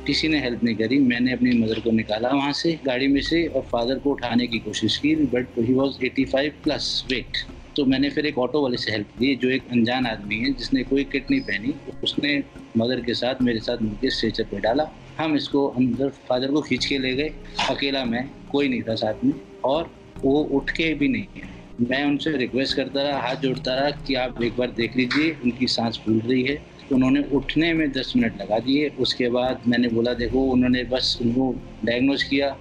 किसी 0.06 0.28
ने 0.28 0.40
हेल्प 0.40 0.64
नहीं 0.64 0.76
करी। 0.76 0.98
मैंने 0.98 1.32
अपनी 1.32 1.58
मदर 1.58 1.80
को 1.80 1.90
निकाला 1.90 2.28
वहाँ 2.28 2.52
से, 2.52 2.78
गाड़ी 2.86 3.08
में 3.08 3.20
से, 3.20 3.46
और 3.46 3.62
फादर 3.62 3.98
को 3.98 4.10
उठाने 4.10 4.46
की 4.46 4.58
कोशिश 4.58 4.96
की। 4.96 5.14
But 5.16 5.46
he 5.58 5.74
was 5.74 5.98
85 5.98 6.52
plus 6.64 7.04
weight 7.10 7.53
तो 7.76 7.84
मैंने 7.84 8.10
फिर 8.10 8.26
एक 8.26 8.38
ऑटो 8.38 8.62
वाले 8.62 8.76
से 8.76 8.92
हेल्प 8.92 9.06
ली 9.20 9.36
जो 9.36 9.50
एक 9.50 9.62
अनजान 9.72 10.06
आदमी 10.06 10.36
है, 10.36 10.52
जिसने 10.52 10.82
कोई 10.82 11.04
किट 11.04 11.30
नहीं 11.30 11.40
पहनी, 11.40 11.74
उसने 12.04 12.42
मदर 12.76 13.00
के 13.00 13.14
साथ, 13.14 13.34
मेरे 13.42 13.60
साथ 13.60 13.82
मिलकर 13.82 14.10
स्ट्रेचर 14.10 14.44
पे 14.44 14.60
डाला। 14.60 14.90
हम 15.18 15.36
इसको 15.36 15.68
अंदर 15.68 16.08
फादर 16.08 16.50
को 16.50 16.60
खींच 16.60 16.86
के 16.86 16.98
ले 16.98 17.14
गए। 17.14 17.34
अकेला 17.70 18.04
मैं, 18.04 18.30
कोई 18.52 18.68
नहीं 18.68 18.82
था 18.82 18.94
साथ 18.94 19.24
में, 19.24 19.34
और 19.64 19.94
वो 20.24 20.42
उठ 20.42 20.70
के 20.70 20.94
भी 20.94 21.08
नहीं 21.08 21.26
है। 21.36 21.54
मैं 21.80 22.04
उनसे 22.04 22.30
रिक्वेस्ट 22.30 22.76
करता 22.76 23.02
रहा, 23.02 23.20
हाथ 23.20 23.36
जोड़ता 23.36 23.74
रहा 23.74 23.90
कि 23.90 24.14
आप 24.14 24.42
एक 24.42 24.56
बार 24.56 24.70
देख 24.70 24.96
लीजिए, 24.96 25.36
उनकी 25.44 25.66
सांस 25.66 26.00
फूल 26.04 26.18
रही 26.18 26.42
है। 26.42 26.62
उन्होंने 26.92 27.22
उठने 27.32 27.72
में 27.72 27.92
दस 27.92 28.12
मिनट 28.16 28.40
लगा 28.40 28.58
दिए। 28.58 28.88
उसके 28.88 29.28
बाद 29.28 29.62
मैंने 29.68 29.88
बोला, 29.88 30.14
देखो, 30.14 30.44
उन्होंने 30.44 30.84
बस 30.84 31.18
उनको 31.22 31.62
डायग्नोज 31.84 32.22
किया। 32.22 32.56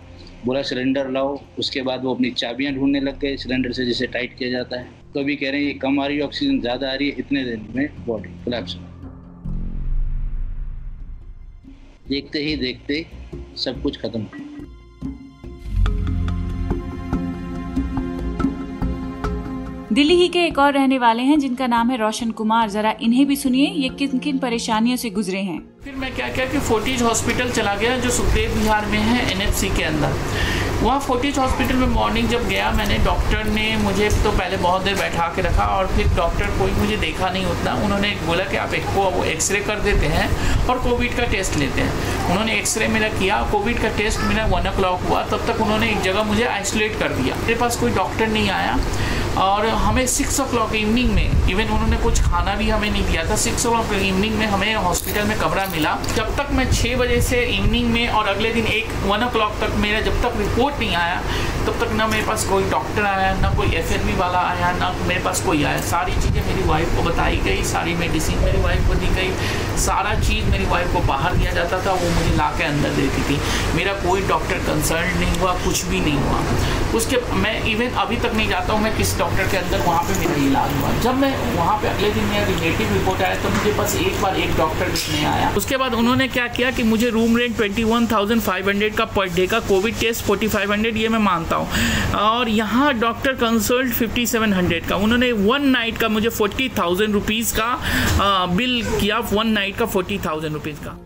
बोला, 0.45 0.61
सिलेंडर 0.61 1.09
लाओ। 1.09 1.41
उसके 1.59 1.81
बाद 1.81 2.03
वो 2.03 2.15
अपनी 2.15 2.31
चाबियाँ 2.31 2.73
ढूँढने 2.73 2.99
लग 2.99 3.19
गए। 3.19 3.37
सिलेंडर 3.37 3.71
से 3.71 3.85
जिसे 3.85 4.07
टाइट 4.07 4.37
किया 4.37 4.49
जाता 4.49 4.79
है। 4.79 5.02
तो 5.15 5.19
अभी 5.19 5.35
कह 5.35 5.49
रहे 5.51 5.59
हैं 5.59 5.67
ये 5.67 5.73
कम 5.79 5.99
आ 5.99 6.05
रही 6.07 6.17
है 6.17 6.23
ऑक्सीजन 6.23 6.59
ज़्यादा 6.61 6.91
आ 6.91 6.93
रही 6.93 7.09
है 7.09 7.15
इतने 7.19 7.43
दिन 7.45 7.67
में 7.75 8.05
बॉडी 8.05 8.29
कोलैप्स 8.45 8.77
देखते 12.07 12.39
ही 12.39 12.55
देखते 12.57 13.05
सब 13.57 13.81
कुछ 13.83 13.97
खत्म। 13.97 14.25
दिल्ली 19.93 20.15
ही 20.15 20.27
के 20.27 20.45
एक 20.47 20.59
और 20.59 20.73
रहने 20.73 20.97
वाले 20.97 21.23
हैं 21.23 21.39
जिनका 21.39 21.67
नाम 21.67 21.89
है 21.91 21.97
रोशन 21.97 22.31
कुमार। 22.31 22.69
जरा 22.69 22.95
इन्हें 23.01 23.25
भी 23.27 23.35
सुनिए 23.35 23.67
ये 23.71 23.89
किन 23.89 24.19
किन 24.19 24.37
परेशानियों 24.39 24.97
से 24.97 25.09
गुजरे 25.11 25.41
हैं। 25.41 25.59
फिर 25.83 25.95
मैं 25.95 26.13
क्या 26.15 26.29
क्या 26.29 26.45
कि 26.45 26.59
फोर्टिज 26.69 27.01
हॉस्पिटल 27.01 27.51
चला 27.51 27.75
गया 27.75 27.97
जो 27.99 28.09
सुखदेव 28.11 28.53
बिहार 28.53 28.85
में 28.85 28.99
है 28.99 29.31
एनएफसी 29.31 29.69
के 29.77 29.83
अंदर। 29.83 30.62
वहाँ 30.83 30.99
फोर्टिज 30.99 31.37
हॉस्पिटल 31.39 31.75
में 31.75 31.87
मॉर्निंग 31.87 32.27
जब 32.29 32.47
गया, 32.47 32.71
मैंने 32.71 32.97
डॉक्टर 33.03 33.43
ने 33.45 33.65
मुझे 33.77 34.09
तो 34.23 34.31
पहले 34.31 34.57
बहुत 34.57 34.83
देर 34.83 34.95
बैठा 34.95 35.27
के 35.35 35.41
रखा 35.41 35.65
और 35.75 35.87
फिर 35.87 36.07
डॉक्टर 36.15 36.47
कोई 36.59 36.71
मुझे 36.71 36.97
देखा 36.97 37.29
नहीं 37.29 37.45
उतना। 37.45 37.73
उन्होंने 37.83 38.09
बोला 38.25 38.43
कि 38.43 38.57
आप 38.57 38.73
एक 38.73 38.85
वो 38.95 39.23
एक्सरे 39.25 39.59
कर 39.59 39.79
देते 39.79 40.07
हैं 40.07 40.67
और 40.67 40.79
कोविड 40.79 41.15
का 41.17 41.25
टेस्ट 41.31 41.55
लेते 41.55 41.81
हैं। 41.81 42.29
उन्होंने 42.29 42.57
एक्सरे 42.57 42.87
मेरा 42.87 43.09
किया 43.09 43.41
कोविड 43.51 43.81
का 43.81 43.89
टेस्ट 43.97 44.19
मेरा 44.21 44.45
वन 44.45 44.67
ओ 44.67 44.95
हुआ, 45.07 45.23
तब 45.23 45.45
तक 45.47 45.61
उन्होंने 45.61 45.91
एक 45.91 46.01
जगह 46.01 46.23
मुझे 46.23 46.45
आइसोलेट 46.45 46.99
कर 46.99 47.13
दिया। 47.13 47.35
मेरे 47.35 47.55
पास 47.55 47.75
कोई 47.75 47.91
डॉक्टर 47.91 48.27
नहीं 48.27 48.49
आया। 48.49 48.77
और 49.37 49.65
हमें 49.65 50.05
सिक्स 50.07 50.39
ओ 50.39 50.43
क्लॉक 50.45 50.73
इवनिंग 50.75 51.09
में 51.11 51.47
इवन 51.49 51.69
उन्होंने 51.73 51.97
कुछ 51.97 52.21
खाना 52.21 52.55
भी 52.55 52.69
हमें 52.69 52.89
नहीं 52.89 53.03
दिया 53.05 53.23
था। 53.29 53.35
सिक्स 53.35 53.65
ओ 53.65 53.71
क्लॉक 53.71 53.93
इवनिंग 53.93 54.35
में 54.35 54.45
हमें 54.47 54.75
हॉस्पिटल 54.75 55.27
में 55.27 55.37
कमरा 55.39 55.65
मिला। 55.71 55.97
जब 56.15 56.35
तक 56.37 56.51
मैं 56.53 56.71
छः 56.71 56.95
बजे 56.97 57.21
से 57.21 57.41
इवनिंग 57.57 57.89
में 57.93 58.07
और 58.09 58.27
अगले 58.27 58.53
दिन 58.53 58.65
एक 58.77 58.91
वन 59.05 59.23
ओ 59.23 59.29
तक 59.61 59.75
मेरा 59.77 60.01
जब 60.01 60.21
तक 60.23 60.37
रिपोर्ट 60.37 60.79
नहीं 60.79 60.95
आया 60.95 61.21
तब 61.65 61.79
तक 61.79 61.91
ना 61.93 62.07
मेरे 62.07 62.23
पास 62.23 62.43
कोई 62.45 62.63
डॉक्टर 62.69 63.05
आया, 63.05 63.33
ना 63.41 63.49
कोई 63.55 63.67
एफ़ 63.75 63.91
वाला 64.19 64.39
आया, 64.39 64.71
ना 64.71 64.89
मेरे 65.07 65.21
पास 65.23 65.41
कोई 65.41 65.63
आया। 65.63 65.81
सारी 65.83 66.13
चीज़ें 66.13 66.41
मेरी 66.47 66.67
वाइफ 66.67 66.95
को 66.95 67.03
बताई 67.03 67.37
गई, 67.37 67.63
सारी 67.63 67.93
मेडिसिन 67.95 68.39
मेरी 68.39 68.61
वाइफ 68.61 68.87
को 68.87 68.95
दी 68.95 69.07
गई, 69.15 69.31
सारा 69.77 70.13
चीज़ 70.19 70.45
मेरी 70.45 70.65
वाइफ 70.65 70.93
को 70.93 70.99
बाहर 70.99 71.35
दिया 71.35 71.51
जाता 71.51 71.79
था, 71.85 71.91
वो 71.93 72.09
मुझे 72.09 72.35
ला 72.37 72.49
के 72.57 72.63
अंदर 72.63 72.89
देती 72.89 73.21
थी। 73.21 73.39
मेरा 73.75 73.93
कोई 73.99 74.21
डॉक्टर 74.27 74.57
कंसल्ट 74.67 75.15
नहीं 75.19 75.39
हुआ, 75.39 75.53
कुछ 75.65 75.85
भी 75.85 75.99
नहीं 75.99 76.17
हुआ। 76.17 76.39
उसके, 76.95 77.17
मैं 77.35 77.53
इवन 77.65 77.95
अभी 78.01 78.17
तक 78.17 78.33
नहीं 78.33 78.49
जाता 78.49 78.73
हूँ, 78.73 78.81
मैं 78.81 78.95
किस 78.97 79.17
डॉक्टर 79.19 79.47
के 79.51 79.57
अंदर 79.57 79.79
वहाँ 79.79 80.03
पर 80.03 80.19
मेरा 80.19 80.35
इलाज 80.45 80.75
हुआ। 80.81 80.91
जब 81.01 81.17
मैं 81.17 81.31
वहाँ 81.55 81.77
पर 81.77 81.87
अगले 81.87 82.09
दिन 82.09 82.23
मेरा 82.23 82.45
रिलेटिव 82.45 82.93
रिपोर्ट 82.93 83.21
आया 83.21 83.35
तो 83.35 83.49
मुझे 83.49 83.71
बस 83.71 83.95
एक 83.95 84.21
बार 84.21 84.35
एक 84.35 84.55
डॉक्टर 84.57 84.89
दिखने 84.89 85.25
आया। 85.25 85.49
उसके 85.57 85.77
बाद 85.77 85.93
उन्होंने 85.93 86.27
क्या 86.27 86.47
किया 86.47 86.71
कि 86.71 86.83
मुझे 86.83 87.09
रूम 87.09 87.37
रेंट 87.37 87.55
ट्वेंटी 87.57 87.83
का 88.89 89.05
पर 89.05 89.27
डे 89.35 89.47
का 89.47 89.59
कोविड 89.59 89.99
टेस्ट 89.99 90.23
फोर्टी 90.25 90.47
ये 90.99 91.09
मैं 91.09 91.19
मानता 91.19 91.52
हूँ। 91.55 92.11
और 92.15 92.49
यहाँ 92.49 92.93
doctor 92.99 93.33
consult 93.35 93.93
fifty 93.93 94.25
seven 94.25 94.53
hundred 94.53 94.85
का। 94.85 94.95
उन्होंने 94.95 95.31
वन 95.31 95.67
नाइट 95.67 95.97
का 95.97 96.09
मुझे 96.09 96.29
फोर्टी 96.29 96.69
थाउज़ेंड 96.77 97.13
रुपीज़ 97.13 97.53
का 97.59 98.45
बिल 98.55 98.83
किया। 98.99 99.19
वन 99.31 99.47
नाइट 99.49 99.77
का 99.77 99.85
फोर्टी 99.85 100.19
थाउज़ेंड 100.25 100.53
रुपीज़ 100.53 100.77
का। 100.77 100.97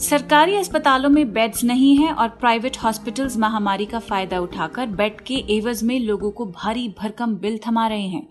सरकारी 0.00 0.56
अस्पतालों 0.56 1.10
में 1.10 1.32
बेड्स 1.32 1.64
नहीं 1.64 1.96
हैं 1.96 2.12
और 2.12 2.28
प्राइवेट 2.28 2.76
हॉस्पिटल्स 2.76 3.36
महामारी 3.36 3.86
का 3.86 3.98
फ़ायदा 3.98 4.40
उठाकर 4.40 4.86
बेड 4.86 5.20
के 5.20 5.34
एवज 5.34 5.82
में 5.82 6.00
लोगों 6.00 6.30
को 6.30 6.46
भारी 6.46 6.94
भरकम 6.98 7.34
बिल 7.34 7.58
थमा 7.68 7.88
रहे 7.88 8.08
हैं। 8.08 8.28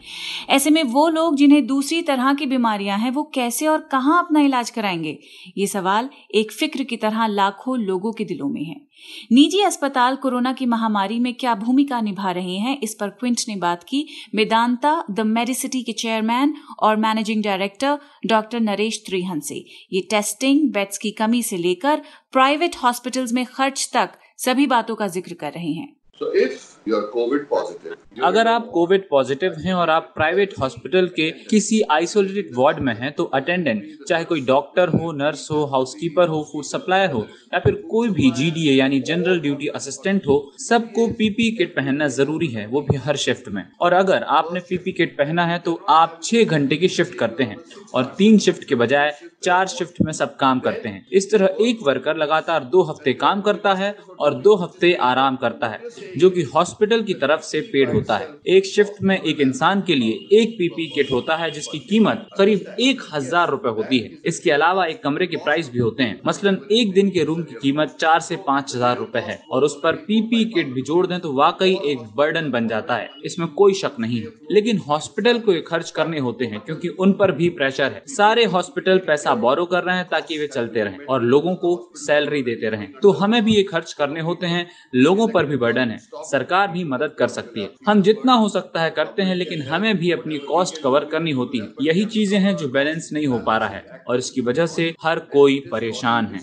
ऐसे 0.50 0.70
में 0.70 0.84
वो 0.84 1.10
लोग 1.10 1.36
जिन्हें 1.36 1.68
दूसरी 1.68 2.02
तरह 2.02 2.34
की 2.34 2.46
बीमारियाँ 2.46 2.98
हैं, 2.98 3.12
वो 3.12 3.32
कैसे 3.36 3.68
और 3.68 3.80
कहाँ 3.80 4.26
अपना 4.26 4.40
इलाज 4.40 4.70
कराएँगे? 4.70 5.20
ये 5.58 5.68
सवाल 5.68 6.10
एक 6.36 6.52
फ़िक्र 6.52 6.84
की 6.84 6.98
तरह 6.98 7.28
लाखों 7.28 7.80
लोगों 7.80 8.14
के 8.14 8.24
दिलों 8.24 8.50
में 8.50 8.64
है। 8.64 8.89
निजी 9.32 9.62
अस्पताल 9.62 10.16
कोरोना 10.16 10.54
की 10.54 10.66
महामारी 10.66 11.20
में 11.20 11.34
क्या 11.34 11.56
भूमिका 11.56 12.02
निभा 12.02 12.32
रहे 12.32 12.58
हैं, 12.58 12.78
इस 12.80 12.94
पर 12.94 13.10
क्विंट 13.10 13.42
ने 13.50 13.56
बात 13.56 13.84
की। 13.84 14.06
मेदांता 14.36 15.04
द 15.12 15.20
मेडिसिटी 15.20 15.82
के 15.84 15.92
चेयरमैन 15.94 16.54
और 16.80 16.96
managing 16.98 17.44
director 17.44 17.98
doctor 18.26 18.60
Naresh 18.60 19.04
Trehan 19.06 19.40
से। 19.40 19.64
ये 19.94 20.02
टेस्टिंग, 20.10 20.72
बेड्स 20.72 20.98
की 20.98 21.12
कमी 21.12 21.44
से 21.44 21.58
लेकर 21.58 22.02
प्राइवेट 22.32 22.76
हॉस्पिटल्स 22.76 23.34
में 23.34 23.46
खर्च 23.46 23.90
तक 23.94 24.18
सभी 24.38 24.68
बातों 24.68 24.96
का 24.96 25.08
ज़िक्र 25.08 25.34
कर 25.34 25.52
रहे 25.52 25.72
हैं। 25.72 25.96
So 26.22 26.30
if 26.36 26.64
COVID 26.90 27.44
positive, 27.54 27.98
अगर 28.24 28.48
आप 28.48 28.70
कोविड 28.74 29.08
पॉजिटिव 29.10 29.56
हैं 29.60 29.74
और 29.74 29.90
आप 29.90 30.12
प्राइवेट 30.16 30.54
हॉस्पिटल 30.60 31.08
के 31.08 31.30
किसी 31.50 31.82
आइसोलेटेड 31.82 32.50
वार्ड 32.56 32.80
में 32.80 32.94
हैं 32.96 33.12
तो 33.12 33.24
अटेंडेंट 33.24 33.84
चाहे 34.08 34.24
कोई 34.26 34.42
डॉक्टर 34.42 34.90
हो 34.90 35.12
नर्स 35.12 35.52
हो 35.52 35.66
हाउसकीपर 35.66 36.28
हो 36.28 36.42
फ़ूड 36.52 36.64
सप्लायर 36.64 37.12
हो 37.12 37.26
या 37.54 37.60
फिर 37.60 37.76
कोई 37.92 38.10
भी 38.10 38.32
जीडीए 38.32 38.74
यानी 38.74 39.00
जनरल 39.00 39.40
ड्यूटी 39.40 39.68
असिस्टेंट 39.68 40.28
हो 40.28 40.52
सबको 40.60 41.08
पीपी 41.08 41.50
किट 41.52 41.76
पहनना 41.76 42.08
ज़रूरी 42.08 42.48
है 42.48 42.66
वो 42.68 42.82
भी 42.82 42.98
हर 42.98 43.16
शिफ्ट 43.16 43.50
में। 43.50 43.64
और 43.82 43.94
अगर 43.94 44.24
आपने 44.24 44.60
पीपी 44.60 44.92
किट 44.92 45.18
पहना 45.18 45.46
है 45.46 45.60
तो 45.60 45.80
आप 45.90 46.20
छह 46.24 46.44
घंटे 46.44 46.78
की 46.78 46.88
शिफ्ट 46.88 47.14
करते 47.14 47.44
हैं। 47.44 47.58
और 47.94 48.04
तीन 48.18 48.38
शिफ्ट 48.38 48.64
के 48.64 48.76
बजाय 48.76 49.14
चार 49.44 49.68
शिफ्ट 49.68 50.02
में 50.02 50.12
सब 50.14 50.36
काम 50.36 50.60
करते 50.60 50.90
हैं। 50.90 51.06
इस 51.12 51.32
तरह 51.32 51.56
एक 51.62 51.80
वर्कर 51.84 52.18
लगातार 52.18 52.64
दो 52.64 52.82
हफ़्ते 52.84 53.14
काम 53.14 53.42
करता 53.42 53.74
है 53.74 53.96
और 54.20 54.34
दो 54.34 54.56
हफ़्ते 54.56 54.94
आराम 54.94 55.36
करता 55.36 55.68
है 55.68 55.80
जो 56.18 56.30
कि 56.30 56.42
हॉस्पिटल 56.44 56.79
की 56.82 57.14
तरफ़ 57.16 57.42
से 57.42 57.60
पेड 57.64 57.90
होता 57.90 58.18
है। 58.18 58.28
एक 58.48 58.66
शिफ्ट 58.66 59.02
में 59.04 59.16
एक 59.18 59.40
इंसान 59.42 59.82
के 59.82 59.96
लिए 59.96 60.40
एक 60.40 60.54
पीपी 60.60 60.86
किट 60.88 61.12
होता 61.12 61.36
है, 61.36 61.50
जिसकी 61.52 61.80
कीमत 61.80 62.28
करीब 62.38 62.76
एक 62.80 63.02
हज़ार 63.14 63.50
रूपए 63.50 63.70
होती 63.70 64.00
है। 64.00 64.18
इसके 64.26 64.52
अलावा 64.52 64.86
एक 64.86 65.02
कमरे 65.04 65.28
के 65.28 65.38
प्राइस 65.38 65.70
भी 65.72 65.80
होते 65.80 66.04
हैं। 66.04 66.20
मसलन, 66.28 66.58
एक 66.72 66.94
दिन 66.94 67.10
के 67.10 67.24
रूम 67.24 67.42
की 67.44 67.56
कीमत 67.62 67.96
चार 68.00 68.20
से 68.20 68.36
पाँच 68.48 68.76
हज़ार 68.76 68.98
रूपए 68.98 69.20
है। 69.20 69.40
और 69.52 69.64
उस 69.64 69.80
पर 69.84 69.96
पीपी 70.08 70.44
किट 70.46 70.68
भी 70.68 70.82
जोड़ 70.82 71.06
दें 71.08 71.20
तो 71.20 71.34
वाकई 71.34 71.78
एक 71.86 72.00
बर्डन 72.18 72.50
बन 72.52 72.68
जाता 72.68 72.96
है। 72.96 73.10
इसमें 73.26 73.48
कोई 73.50 73.74
शक 73.74 74.00
नहीं 74.00 74.22
है। 74.22 74.32
लेकिन 74.52 74.78
हॉस्पिटल 74.80 75.40
को 75.40 75.54
ये 75.54 75.62
खर्च 75.62 75.92
करने 75.92 76.20
होते 76.20 76.46
हैं, 76.46 76.60
क्योंकि 76.60 76.88
उन 76.90 77.14
पर 77.14 77.32
भी 77.32 77.50
प्रेशर 77.50 77.92
है। 77.92 78.04
सारे 78.10 78.46
हॉस्पिटल 78.46 78.98
पैसा 79.08 79.36
बोरो 79.38 79.66
कर 79.66 79.84
रहे 79.84 79.96
हैं 79.96 80.08
ताकि 80.08 80.38
वे 80.38 80.48
चलते 80.48 80.84
रहें 80.84 81.06
और 81.06 81.24
लोगों 81.24 81.56
को 81.56 81.92
सैलरी 81.98 82.42
देते 82.44 82.70
रहें। 82.70 82.92
तो 82.94 83.12
हमें 83.12 83.44
भी 83.46 83.56
ये 83.56 83.64
खर्च 83.64 83.94
करने 83.94 84.22
होते 84.22 84.48
हैं। 84.48 84.66
लोगों 84.96 85.28
पर 85.28 85.46
भी 85.46 85.58
बर्डन 85.58 85.90
है। 85.90 85.98
सरकार 86.24 86.68
भी 86.70 86.84
मदद 86.86 87.16
कर 87.20 87.28
सकती 87.30 87.62
है। 87.62 87.70
हम 87.88 88.02
जितना 88.02 88.34
हो 88.36 88.50
सकता 88.50 88.82
है 88.82 88.90
करते 88.92 89.22
हैं 89.22 89.36
लेकिन 89.36 89.62
हमें 89.64 89.98
भी 89.98 90.12
अपनी 90.12 90.38
कॉस्ट 90.46 90.82
कवर 90.82 91.06
करनी 91.08 91.32
होती 91.34 91.60
है। 91.60 91.74
यही 91.84 92.06
चीज़ें 92.08 92.38
हैं 92.40 92.56
जो 92.58 92.68
बैलेंस 92.70 93.10
नहीं 93.14 93.28
हो 93.28 93.40
पा 93.48 93.58
रहा 93.58 93.70
है 93.70 94.04
और 94.08 94.18
इसकी 94.18 94.42
वजह 94.42 94.66
से 94.68 94.94
हर 95.04 95.20
कोई 95.32 95.60
परेशान 95.72 96.26
है. 96.26 96.40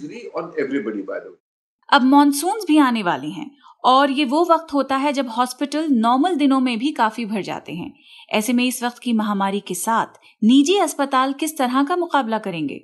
अब 1.89 2.03
मानसून 2.05 2.61
भी 2.69 2.79
आने 2.81 3.03
वाले 3.03 3.29
हैं 3.29 3.51
और 3.85 4.11
ये 4.11 4.25
वो 4.27 4.45
वक्त 4.45 4.73
होता 4.75 4.97
है 4.97 5.13
जब 5.13 5.29
हॉस्पिटल 5.29 5.87
नॉर्मल 5.91 6.35
दिनों 6.37 6.61
में 6.61 6.79
भी 6.79 6.91
काफ़ी 6.95 7.25
भर 7.27 7.43
जाते 7.43 7.73
हैं। 7.73 7.93
ऐसे 8.31 8.53
में 8.53 8.65
इस 8.65 8.83
वक्त 8.83 8.99
की 8.99 9.13
महामारी 9.13 9.61
के 9.61 9.75
साथ 9.77 10.19
निजी 10.43 10.77
अस्पताल 10.79 11.33
किस 11.33 11.57
तरह 11.59 11.83
का 11.83 11.97
मुकाबला 11.97 12.39
करेंगे? 12.39 12.81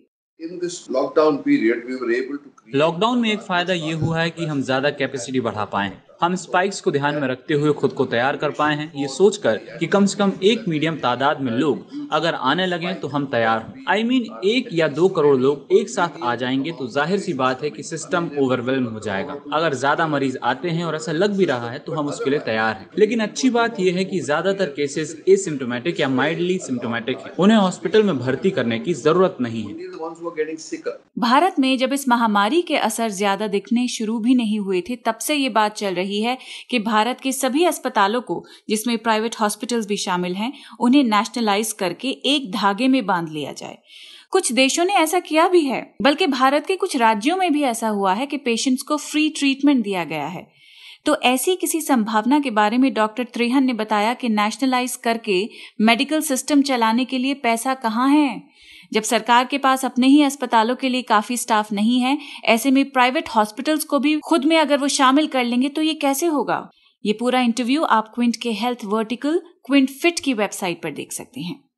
लॉकडाउन 2.74 3.18
में 3.18 3.30
एक 3.32 3.40
फ़ायदा 3.40 3.72
ये 3.72 3.92
हुआ 3.94 4.20
है 4.20 4.30
कि 4.30 4.44
हम 4.44 4.62
ज़्यादा 4.62 4.90
कैपेसिटी 4.92 5.40
बढ़ा 5.40 5.64
पाए 5.64 5.86
हैं। 5.86 6.02
हम 6.22 6.34
स्पाइक्स 6.34 6.80
को 6.80 6.90
ध्यान 6.90 7.14
में 7.14 7.26
रखते 7.28 7.54
हुए 7.54 7.72
खुद 7.72 7.92
को 7.92 8.04
तैयार 8.06 8.36
कर 8.36 8.50
पाए 8.50 8.74
हैं। 8.76 8.90
ये 8.96 9.06
सोचकर 9.08 9.56
कि 9.78 9.86
कम 9.86 10.04
से 10.06 10.18
कम 10.18 10.32
एक 10.42 10.64
मीडियम 10.68 10.96
तादाद 10.96 11.40
में 11.40 11.50
लोग 11.52 11.86
अगर 12.12 12.34
आने 12.34 12.66
लगे 12.66 12.92
तो 12.94 13.08
हम 13.08 13.24
तैयार 13.26 13.58
हों। 13.58 13.84
आई 13.88 14.02
मीन 14.02 14.26
एक 14.44 14.68
या 14.72 14.88
दो 14.90 15.08
करोड़ 15.08 15.36
लोग 15.38 15.72
एक 15.72 15.88
साथ 15.88 16.22
आ 16.22 16.34
जाएँगे 16.34 16.72
तो 16.72 16.86
ज़ाहिर 16.88 17.18
सी 17.18 17.32
बात 17.34 17.62
है 17.62 17.70
कि 17.70 17.82
सिस्टम 17.82 18.30
ओवरवेलम 18.38 18.84
हो 18.86 19.00
जाएगा। 19.00 19.36
अगर 19.52 19.74
ज़्यादा 19.74 20.06
मरीज़ 20.06 20.36
आते 20.44 20.70
हैं 20.70 20.84
और 20.84 20.96
ऐसा 20.96 21.12
लग 21.12 21.36
भी 21.36 21.44
रहा 21.44 21.70
है 21.70 21.78
तो 21.78 21.92
हम 21.92 22.08
उसके 22.08 22.30
लिए 22.30 22.38
तैयार 22.40 22.74
हैं। 22.74 22.88
लेकिन 22.98 23.20
अच्छी 23.20 23.50
बात 23.50 23.80
यह 23.80 23.96
है 23.96 24.04
कि 24.04 24.20
ज़्यादातर 24.20 24.72
केसेस 24.76 25.16
एसिम्टोमेटिक 25.28 26.00
या 26.00 26.08
माइल्डली 26.10 26.58
सिम्टोमेटिक 26.60 27.18
है। 27.18 27.32
उन्हें 27.38 27.58
हॉस्पिटल 27.58 28.02
में 28.02 28.18
भर्ती 28.18 28.50
करने 28.50 28.78
की 28.78 28.94
ज़रूरत 28.94 29.36
नहीं 29.40 29.64
है. 29.64 29.90
भारत 31.18 31.58
में 31.58 31.76
जब 31.78 31.92
इस 31.92 32.08
महामारी 32.08 32.62
के 32.62 32.76
असर 32.78 33.08
ज़्यादा 33.10 33.46
दिखने 33.48 33.86
शुरू 33.88 34.18
भी 34.18 34.34
नहीं 34.34 34.58
हुए 34.60 34.80
थे, 34.80 34.96
तब 34.96 35.18
से 35.18 35.34
ये 35.34 35.48
बात 35.50 35.76
चल 35.76 35.94
रही 35.94 36.11
है 36.20 36.38
कि 36.70 36.78
भारत 36.78 37.20
के 37.20 37.32
सभी 37.32 37.64
अस्पतालों 37.64 38.20
को, 38.20 38.44
जिसमें 38.68 38.98
प्राइवेट 38.98 39.36
हॉस्पिटल्स 39.40 39.86
भी 39.86 39.96
शामिल 39.96 40.34
हैं, 40.34 40.52
उन्हें 40.80 41.04
नेशनलाइज 41.04 41.72
करके 41.72 42.08
एक 42.08 42.52
धागे 42.52 42.88
में 42.88 43.06
बाँध 43.06 43.28
लिया 43.28 43.52
जाए। 43.52 43.78
कुछ 44.30 44.52
देशों 44.52 44.84
ने 44.84 44.92
ऐसा 44.92 45.20
किया 45.20 45.48
भी 45.48 45.60
है, 45.60 45.94
बल्कि 46.02 46.26
भारत 46.26 46.66
के 46.66 46.76
कुछ 46.76 46.96
राज्यों 46.96 47.36
में 47.36 47.52
भी 47.52 47.62
ऐसा 47.62 47.88
हुआ 47.88 48.14
है 48.14 48.26
कि 48.26 48.36
पेशेंट्स 48.36 48.82
को 48.82 48.96
फ्री 48.96 49.30
ट्रीटमेंट 49.30 49.84
दिया 49.84 50.04
गया 50.04 50.26
है। 50.26 50.52
तो 51.04 51.20
ऐसी 51.20 51.56
किसी 51.56 51.80
संभावना 51.80 52.40
के 52.40 52.50
बारे 52.50 52.78
में 52.78 52.94
डॉक्टर 52.94 53.24
त्रेहन 53.24 53.64
ने 53.64 53.72
बताया 53.72 54.14
कि 54.14 54.28
नेशनलाइज 54.28 54.96
करके 54.96 55.48
मेडिकल 55.80 56.20
सिस्टम 56.20 56.62
चलाने 56.62 57.04
के 57.04 57.18
लिए 57.18 57.34
पैसा 57.34 57.74
कहाँ 57.74 58.08
है? 58.08 58.42
जब 58.92 59.02
सरकार 59.02 59.44
के 59.44 59.58
पास 59.58 59.84
अपने 59.84 60.06
ही 60.06 60.22
अस्पतालों 60.22 60.76
के 60.76 60.88
लिए 60.88 61.02
काफ़ी 61.02 61.36
स्टाफ 61.36 61.72
नहीं 61.72 62.00
है, 62.00 62.18
ऐसे 62.44 62.70
में 62.70 62.90
प्राइवेट 62.90 63.28
हॉस्पिटल्स 63.28 63.84
को 63.84 63.98
भी 63.98 64.18
खुद 64.18 64.44
में 64.44 64.58
अगर 64.58 64.78
वो 64.78 64.88
शामिल 64.88 65.26
कर 65.26 65.44
लेंगे 65.44 65.68
तो 65.68 65.82
ये 65.82 65.94
कैसे 65.94 66.26
होगा? 66.26 66.68
ये 67.04 67.12
पूरा 67.12 67.40
इंटरव्यू 67.40 67.82
आप 67.82 68.12
क्विंट 68.14 68.36
के 68.36 68.52
हेल्थ 68.52 68.84
वर्टिकल 68.84 69.40
क्विंट 69.66 69.90
फिट 69.90 70.20
की 70.20 70.34
वेबसाइट 70.34 70.82
पर 70.82 70.90
देख 70.90 71.12
सकते 71.12 71.40
हैं। 71.40 71.71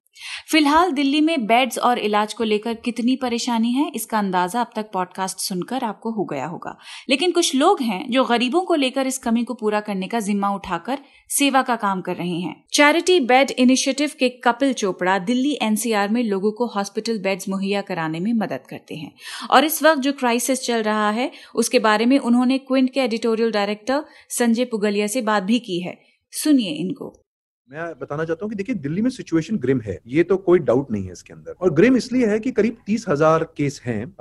फ़िलहाल 0.51 0.93
दिल्ली 0.93 1.21
में 1.21 1.47
बेड्स 1.47 1.79
और 1.79 1.99
इलाज 1.99 2.35
को 2.35 2.45
लेकर 2.45 2.75
कितनी 2.75 3.17
परेशानी 3.17 3.73
है, 3.73 3.93
इसका 3.95 4.19
अंदाज़ा 4.19 4.61
अब 4.61 4.71
तक 4.77 4.91
पॉडकास्ट 4.93 5.39
सुनकर 5.39 5.85
आपको 5.85 6.11
हो 6.11 6.25
गया 6.25 6.47
होगा। 6.47 6.79
लेकिन 7.09 7.33
कुछ 7.33 7.55
लोग 7.55 7.83
हैं 7.83 8.11
जो 8.11 8.25
गरीबों 8.25 8.61
को 8.61 8.75
लेकर 8.75 9.07
इस 9.07 9.19
कमी 9.19 9.45
को 9.45 9.55
पूरा 9.55 9.81
करने 9.81 10.07
का 10.07 10.21
जिम्मा 10.21 10.55
उठाकर 10.55 10.99
सेवा 11.29 11.63
का 11.63 11.77
काम 11.77 12.01
कर 12.01 12.17
रहे 12.17 12.39
हैं। 12.41 12.65
चैरिटी 12.73 13.21
बेड 13.21 13.51
इनिशिएटिव 13.51 14.11
के 14.19 14.29
कपिल 14.29 14.73
चोपड़ा 14.73 15.19
दिल्ली 15.19 15.59
एनसीआर 15.63 16.09
में 16.09 16.23
लोगों 16.23 16.53
को 16.53 16.67
हॉस्पिटल 16.67 17.19
बेड्स 17.19 17.49
मुहैया 17.49 17.81
कराने 17.81 18.21
में 18.21 18.33
मदद 18.33 18.61
करते 18.71 18.95
हैं। 18.95 19.15
और 19.51 19.65
इस 19.65 19.83
वक्त 19.83 20.01
जो 20.01 20.13
क्राइसिस 20.13 20.63
चल 20.63 20.83
रहा 20.83 21.11
है, 21.11 21.31
उसके 21.55 21.79
बारे 21.79 22.07
में 22.07 22.19
उन्होंने 22.19 22.59
क्विंट 22.59 22.93
के 22.93 23.01
एडिटोरियल 23.01 23.51
डायरेक्टर 23.51 24.05
संजय 24.29 24.65
पुगलिया 24.65 25.07
से 25.07 25.23
बात 25.23 25.43
भी 25.43 25.59
की 25.59 25.81
है। 25.81 25.99
सुनिए 26.33 26.71
इनको। 26.71 27.24
मैं 27.71 27.85
बताना 27.99 28.25
चाहता 28.25 28.45
हूँ 28.45 28.51
कि 28.51 28.57
देखिए, 28.57 28.75
दिल्ली 28.77 29.03
में 29.03 29.09
सिचुएशन 29.11 29.57
ग्रिम 29.59 29.81
है। 29.81 29.99
ये 30.07 30.23
तो 30.23 30.37
कोई 30.39 30.59
डाउट 30.61 30.91
नहीं 30.91 31.05
है 31.05 31.13
इसके 31.13 31.33
अंदर। 31.33 31.55
और 31.61 31.71
ग्रिम 31.75 31.97
इसलिए 31.97 32.27
है 32.27 32.39
कि 32.39 32.51
करीब 32.53 32.77
तीस 32.87 33.05
हज़ार 33.09 33.45
केस 33.57 33.81
हैं 33.85 34.15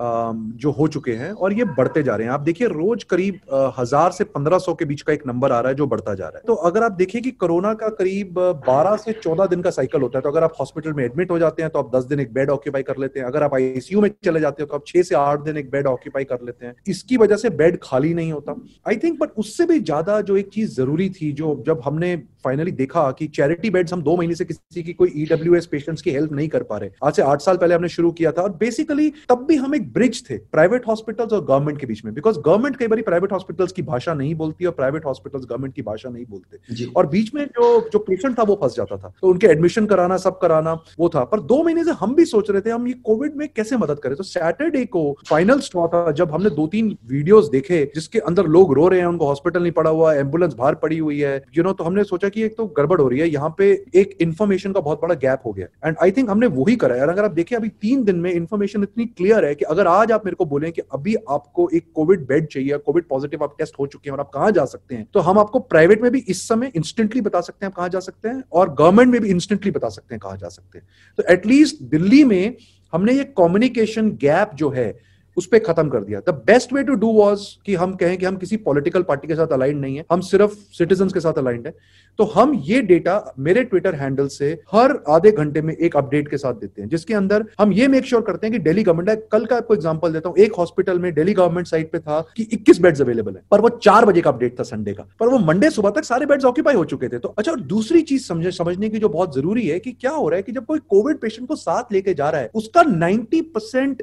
जो 0.57 0.71
हो 0.71 0.87
चुके 0.87 1.11
हैं 1.13 1.31
और 1.31 1.53
ये 1.53 1.63
बढ़ते 1.71 2.03
जा 2.03 2.15
रहे 2.15 2.27
हैं। 2.27 2.33
आप 2.33 2.41
देखिए, 2.41 2.67
रोज 2.67 3.03
करीब 3.03 3.39
हज़ार 3.79 4.11
से 4.11 4.23
पंद्रह 4.25 4.59
सौ 4.59 4.73
के 4.73 4.85
बीच 4.85 5.01
का 5.01 5.13
एक 5.13 5.25
नंबर 5.27 5.51
आ 5.51 5.59
रहा 5.59 5.69
है 5.69 5.75
जो 5.75 5.87
बढ़ता 5.87 6.13
जा 6.13 6.27
रहा 6.27 6.37
है। 6.37 6.43
तो 6.47 6.53
अगर 6.69 6.83
आप 6.83 6.91
देखिए 6.93 7.21
कि 7.21 7.31
कोरोना 7.33 7.73
का 7.73 7.89
करीब 7.91 8.39
बारह 8.67 8.95
से 8.97 9.13
चौदह 9.13 9.45
दिन 9.45 9.61
का 9.61 9.71
साइकिल 9.71 10.01
होता 10.01 10.17
है 10.17 10.21
तो 10.23 10.29
अगर 10.29 10.43
आप 10.43 10.53
हॉस्पिटल 10.59 10.93
में 10.93 11.03
एडमिट 11.05 11.31
हो 11.31 11.39
जाते 11.39 11.61
हैं 11.61 11.71
तो 11.71 11.79
आप 11.79 11.95
दस 11.95 12.05
दिन 12.05 12.19
एक 12.19 12.33
बेड 12.33 12.49
ऑक्यूपाई 12.49 12.83
कर 12.83 12.97
लेते 12.97 13.19
हैं। 13.19 13.27
अगर 13.27 13.43
आप 13.43 13.53
आईसीयू 13.55 14.01
में 14.01 14.09
चले 14.25 14.39
जाते 14.39 14.63
हैं 14.63 14.69
तो 14.69 14.75
आप 14.75 14.83
छह 14.87 15.01
से 15.03 15.15
आठ 15.15 15.41
दिन 15.41 15.57
एक 15.57 15.69
बेड 15.71 15.87
ऑक्यूपाई 15.87 16.23
कर 16.23 16.45
लेते 16.45 16.65
हैं। 16.65 16.75
इसकी 16.87 17.17
वजह 17.17 17.35
से 17.35 17.49
बेड 17.51 17.79
खाली 17.83 18.13
नहीं 18.13 18.31
होता। 18.31 18.55
आई 18.87 18.97
थिंक 18.97 19.19
बट 19.19 19.37
उससे 19.37 19.65
भी 19.65 19.79
ज़्यादा 19.81 20.19
जो 20.21 20.37
एक 20.37 20.49
चीज़ 20.49 20.75
ज़रूरी 20.75 21.09
थी, 21.11 21.31
जो 21.33 21.63
जब 21.67 21.81
हमने 21.85 22.15
फाइनली 22.43 22.71
देखा 22.73 23.09
कि 23.11 23.27
चैरिटी 23.43 23.69
बेड्स 23.69 23.93
हम 23.93 24.01
दो 24.01 24.15
महीने 24.17 24.35
से 24.35 24.45
किसी 24.45 24.81
की 24.83 24.93
कोई 24.93 25.11
ईडब्ल्यू 25.17 25.55
एस 25.55 25.65
पेशेंट्स 25.65 26.01
की 26.01 26.11
हेल्प 26.11 26.31
नहीं 26.31 26.47
कर 26.49 26.63
पा 26.63 26.77
रहे। 26.77 26.89
आज 27.03 27.13
से 27.13 27.21
आठ 27.21 27.41
साल 27.41 27.57
पहले 27.57 27.75
हमने 27.75 27.87
शुरू 27.89 28.11
किया 28.11 28.31
था 28.31 28.41
और 28.41 28.51
बेसिकली 28.59 29.09
तब 29.29 29.45
भी 29.47 29.55
हम 29.55 29.75
एक 29.75 29.91
ब्रिज 29.93 30.21
थे 30.29 30.37
प्राइवेट 30.51 30.87
हॉस्पिटल्स 30.87 31.33
और 31.33 31.43
गवर्नमेंट 31.45 31.79
के 31.79 31.87
बीच 31.87 32.03
में। 32.05 32.13
बिकॉज़ 32.13 32.39
गवर्नमेंट 32.39 32.77
कई 32.77 32.87
बार 32.87 33.01
प्राइवेट 33.01 33.31
हॉस्पिटल्स 33.31 33.71
की 33.71 33.81
भाषा 33.81 34.13
नहीं 34.13 34.35
बोलती 34.35 34.65
और 34.65 34.71
प्राइवेट 34.71 35.05
हॉस्पिटल्स 35.05 35.45
गवर्नमेंट 35.45 35.73
की 35.75 35.81
भाषा 35.81 36.09
नहीं 36.09 36.25
बोलते। 36.25 36.85
और 36.95 37.07
बीच 37.07 37.33
में 37.35 37.43
जो 37.47 37.65
जो 37.89 37.99
पेशेंट 37.99 38.37
था 38.39 38.43
वो 38.43 38.57
फंस 38.61 38.75
जाता 38.75 38.97
था। 38.97 39.13
तो 39.21 39.27
उनके 39.27 39.47
एडमिशन 39.47 39.85
कराना 39.85 40.17
सब 40.17 40.39
कराना 40.39 40.73
वो 40.99 41.09
था। 41.09 41.23
पर 41.23 41.39
दो 41.51 41.61
महीने 41.63 41.83
से 41.83 41.91
हम 41.99 42.15
भी 42.15 42.25
सोच 42.25 42.51
रहे 42.51 42.61
थे 42.61 42.69
हम 42.69 42.87
ये 42.87 42.93
कोविड 43.03 43.35
में 43.37 43.47
कैसे 43.55 43.77
मदद 43.77 43.99
करें? 43.99 44.15
तो 44.15 44.23
सैटरडे 44.23 44.85
को 44.85 45.03
फाइनल 45.29 45.59
स्टॉ 45.59 45.87
था 45.87 46.11
जब 46.13 46.31
हमने 46.31 46.49
दो 46.51 46.67
तीन 46.67 46.95
वीडियोस 47.07 47.49
देखे 47.49 47.83
जिसके 47.95 48.19
अंदर 48.21 48.47
लोग 48.55 48.73
रो 48.73 48.87
रहे 48.87 48.99
हैं 48.99 49.07
उनको 49.07 49.27
हॉस्पिटल 49.27 49.61
नहीं 49.61 49.71
पड़ा 49.73 49.89
हुआ 49.89 50.13
एंबुलेंस 50.15 50.53
बाहर 50.53 50.75
पड़ी 50.85 50.97
हुई 50.97 51.19
है। 51.19 51.35
यू 51.57 51.63
नो 51.63 51.73
तो 51.73 51.83
हमने 51.83 52.03
सोचा 52.05 52.29
कि 52.29 52.43
एक 52.43 52.57
तो 52.57 52.65
गड़बड़ 52.77 52.99
हो 53.01 53.07
रही 53.07 53.19
है। 53.19 53.22
यहाँ 53.25 53.53
पे 53.57 53.71
एक 53.95 54.17
इन्फॉर्मेशन 54.21 54.73
का 54.73 54.79
बहुत 54.79 55.01
बड़ा 55.01 55.15
गैप 55.15 55.41
हो 55.45 55.51
गया 55.53 55.87
एंड 55.87 55.95
आई 56.03 56.11
थिंक 56.11 56.29
हमने 56.29 56.47
वही 56.49 56.75
करा 56.75 56.95
है। 56.95 57.01
अगर 57.03 57.25
आप 57.25 57.31
देखिए 57.31 57.57
अभी 57.57 57.69
तीन 57.81 58.03
दिन 58.03 58.15
में 58.15 58.31
इन्फॉर्मेशन 58.31 58.83
इतनी 58.83 59.05
क्लियर 59.07 59.45
है 59.45 59.53
कि 59.55 59.65
अगर 59.65 59.87
आज 59.87 60.11
आप 60.11 60.25
मेरे 60.25 60.35
को 60.35 60.45
बोले 60.45 60.71
कि 60.71 60.81
अभी 60.93 61.15
आपको 61.29 61.69
एक 61.69 61.91
कोविड 61.95 62.25
बेड 62.27 62.47
चाहिए 62.47 62.77
कोविड 62.77 63.07
पॉजिटिव 63.09 63.43
आप 63.43 63.55
टेस्ट 63.57 63.79
हो 63.79 63.87
चुके 63.87 64.09
हैं 64.09 64.13
और 64.13 64.19
आप 64.19 64.31
कहाँ 64.33 64.51
जा 64.51 64.65
सकते 64.65 64.95
हैं 64.95 65.07
तो 65.13 65.19
हम 65.19 65.39
आपको 65.39 65.59
प्राइवेट 65.59 66.01
में 66.01 66.11
भी 66.11 66.23
इस 66.27 66.47
समय 66.47 66.71
इंस्टेंटली 66.75 67.21
बता 67.21 67.41
सकते 67.41 67.65
हैं 67.65 67.71
आप 67.71 67.75
कहाँ 67.75 67.89
जा 67.89 67.99
सकते 67.99 68.29
हैं 68.29 68.43
और 68.51 68.73
गवर्नमेंट 68.73 69.11
में 69.11 69.21
भी 69.21 69.29
इंस्टेंटली 69.29 69.71
बता 69.71 69.89
सकते 69.89 70.15
हैं 70.15 70.19
कहाँ 70.19 70.37
जा 70.37 70.49
सकते 70.49 70.77
हैं। 70.77 70.87
तो 71.17 71.23
एटलीस्ट 71.33 71.81
दिल्ली 71.83 72.23
में 72.23 72.55
हमने 72.93 73.13
ये 73.13 73.23
कम्युनिकेशन 73.37 74.09
गैप 74.21 74.51
जो 74.55 74.69
है 74.69 75.12
उस 75.37 75.45
पर 75.47 75.59
खत्म 75.59 75.89
कर 75.89 76.03
दिया। 76.03 76.19
The 76.19 76.33
best 76.47 76.73
way 76.73 76.83
to 76.83 76.93
do 76.93 77.11
was 77.11 77.41
कि 77.65 77.75
हम 77.75 77.93
कहें 77.93 78.17
कि 78.17 78.25
हम 78.25 78.35
किसी 78.35 78.57
पॉलिटिकल 78.57 79.01
पार्टी 79.01 79.27
के 79.27 79.35
साथ 79.35 79.47
अलाइंड 79.47 79.79
नहीं 79.81 79.97
है। 79.97 80.05
हम 80.11 80.21
सिर्फ़ 80.21 80.51
सिटीजन 80.51 81.09
के 81.09 81.19
साथ 81.19 81.33
अलाइंड 81.33 81.67
है। 81.67 81.73
तो 82.19 82.23
हम 82.23 82.53
ये 82.65 82.81
डेटा 82.81 83.33
मेरे 83.39 83.63
ट्विटर 83.63 83.95
हैंडल 83.95 84.27
से 84.27 84.51
हर 84.71 84.91
आधे 85.09 85.31
घंटे 85.31 85.61
में 85.61 85.73
एक 85.75 85.95
अपडेट 85.97 86.27
के 86.27 86.37
साथ 86.37 86.53
देते 86.53 86.81
हैं, 86.81 86.89
जिसके 86.89 87.13
अंदर 87.13 87.45
हम 87.59 87.73
ये 87.73 87.87
मेक 87.87 88.05
श्योर 88.05 88.21
sure 88.21 88.31
करते 88.31 88.47
हैं 88.47 88.51
कि 88.51 88.59
डेली 88.59 88.83
गवर्नमेंट 88.83 89.23
कल 89.31 89.45
का 89.45 89.55
आपको 89.55 89.73
एग्जांपल 89.73 90.13
देता 90.13 90.29
हूँ, 90.29 90.37
एक 90.37 90.53
हॉस्पिटल 90.53 90.99
में 90.99 91.13
डेली 91.13 91.33
गवर्नमेंट 91.33 91.67
साइट 91.67 91.91
पे 91.91 91.99
था 91.99 92.19
कि 92.37 92.43
21 92.43 92.79
बेड्स 92.79 93.01
अवेलेबल 93.01 93.35
है, 93.35 93.41
पर 93.51 93.61
वो 93.61 93.69
चार 93.69 94.05
बजे 94.05 94.21
का 94.21 94.29
अपडेट 94.29 94.59
था 94.59 94.63
संडे 94.63 94.93
का। 94.93 95.07
पर 95.19 95.27
वो 95.27 95.39
मंडे 95.39 95.69
सुबह 95.69 95.89
तक 95.89 96.03
सारे 96.03 96.25
बेड्स 96.25 96.45
ऑक्यूपाई 96.45 96.75
हो 96.75 96.85
चुके 96.85 97.07
थे। 97.07 97.19
तो 97.19 97.33
अच्छा 97.37 97.51
और 97.51 97.59
दूसरी 97.59 98.01
चीज़ 98.01 98.25
समझे, 98.25 98.51
समझने 98.51 98.89
की 98.89 98.97
जो 98.97 99.09
बहुत 99.09 99.35
ज़रूरी 99.35 99.67
है 99.67 99.79
कि 99.79 99.91
क्या 99.91 100.11
हो 100.11 100.29
रहा 100.29 100.37
है 100.37 100.43
कि 100.43 100.51
जब 100.51 100.65
कोई 100.65 100.79
कोविड 100.79 101.17
पेशेंट 101.17 101.47
को 101.47 101.55
साथ 101.55 101.91
लेके 101.91 102.13
जा 102.13 102.29
रहा 102.29 102.41
है, 102.41 102.51
उसका 102.55 102.83
नाइनटी 102.83 103.51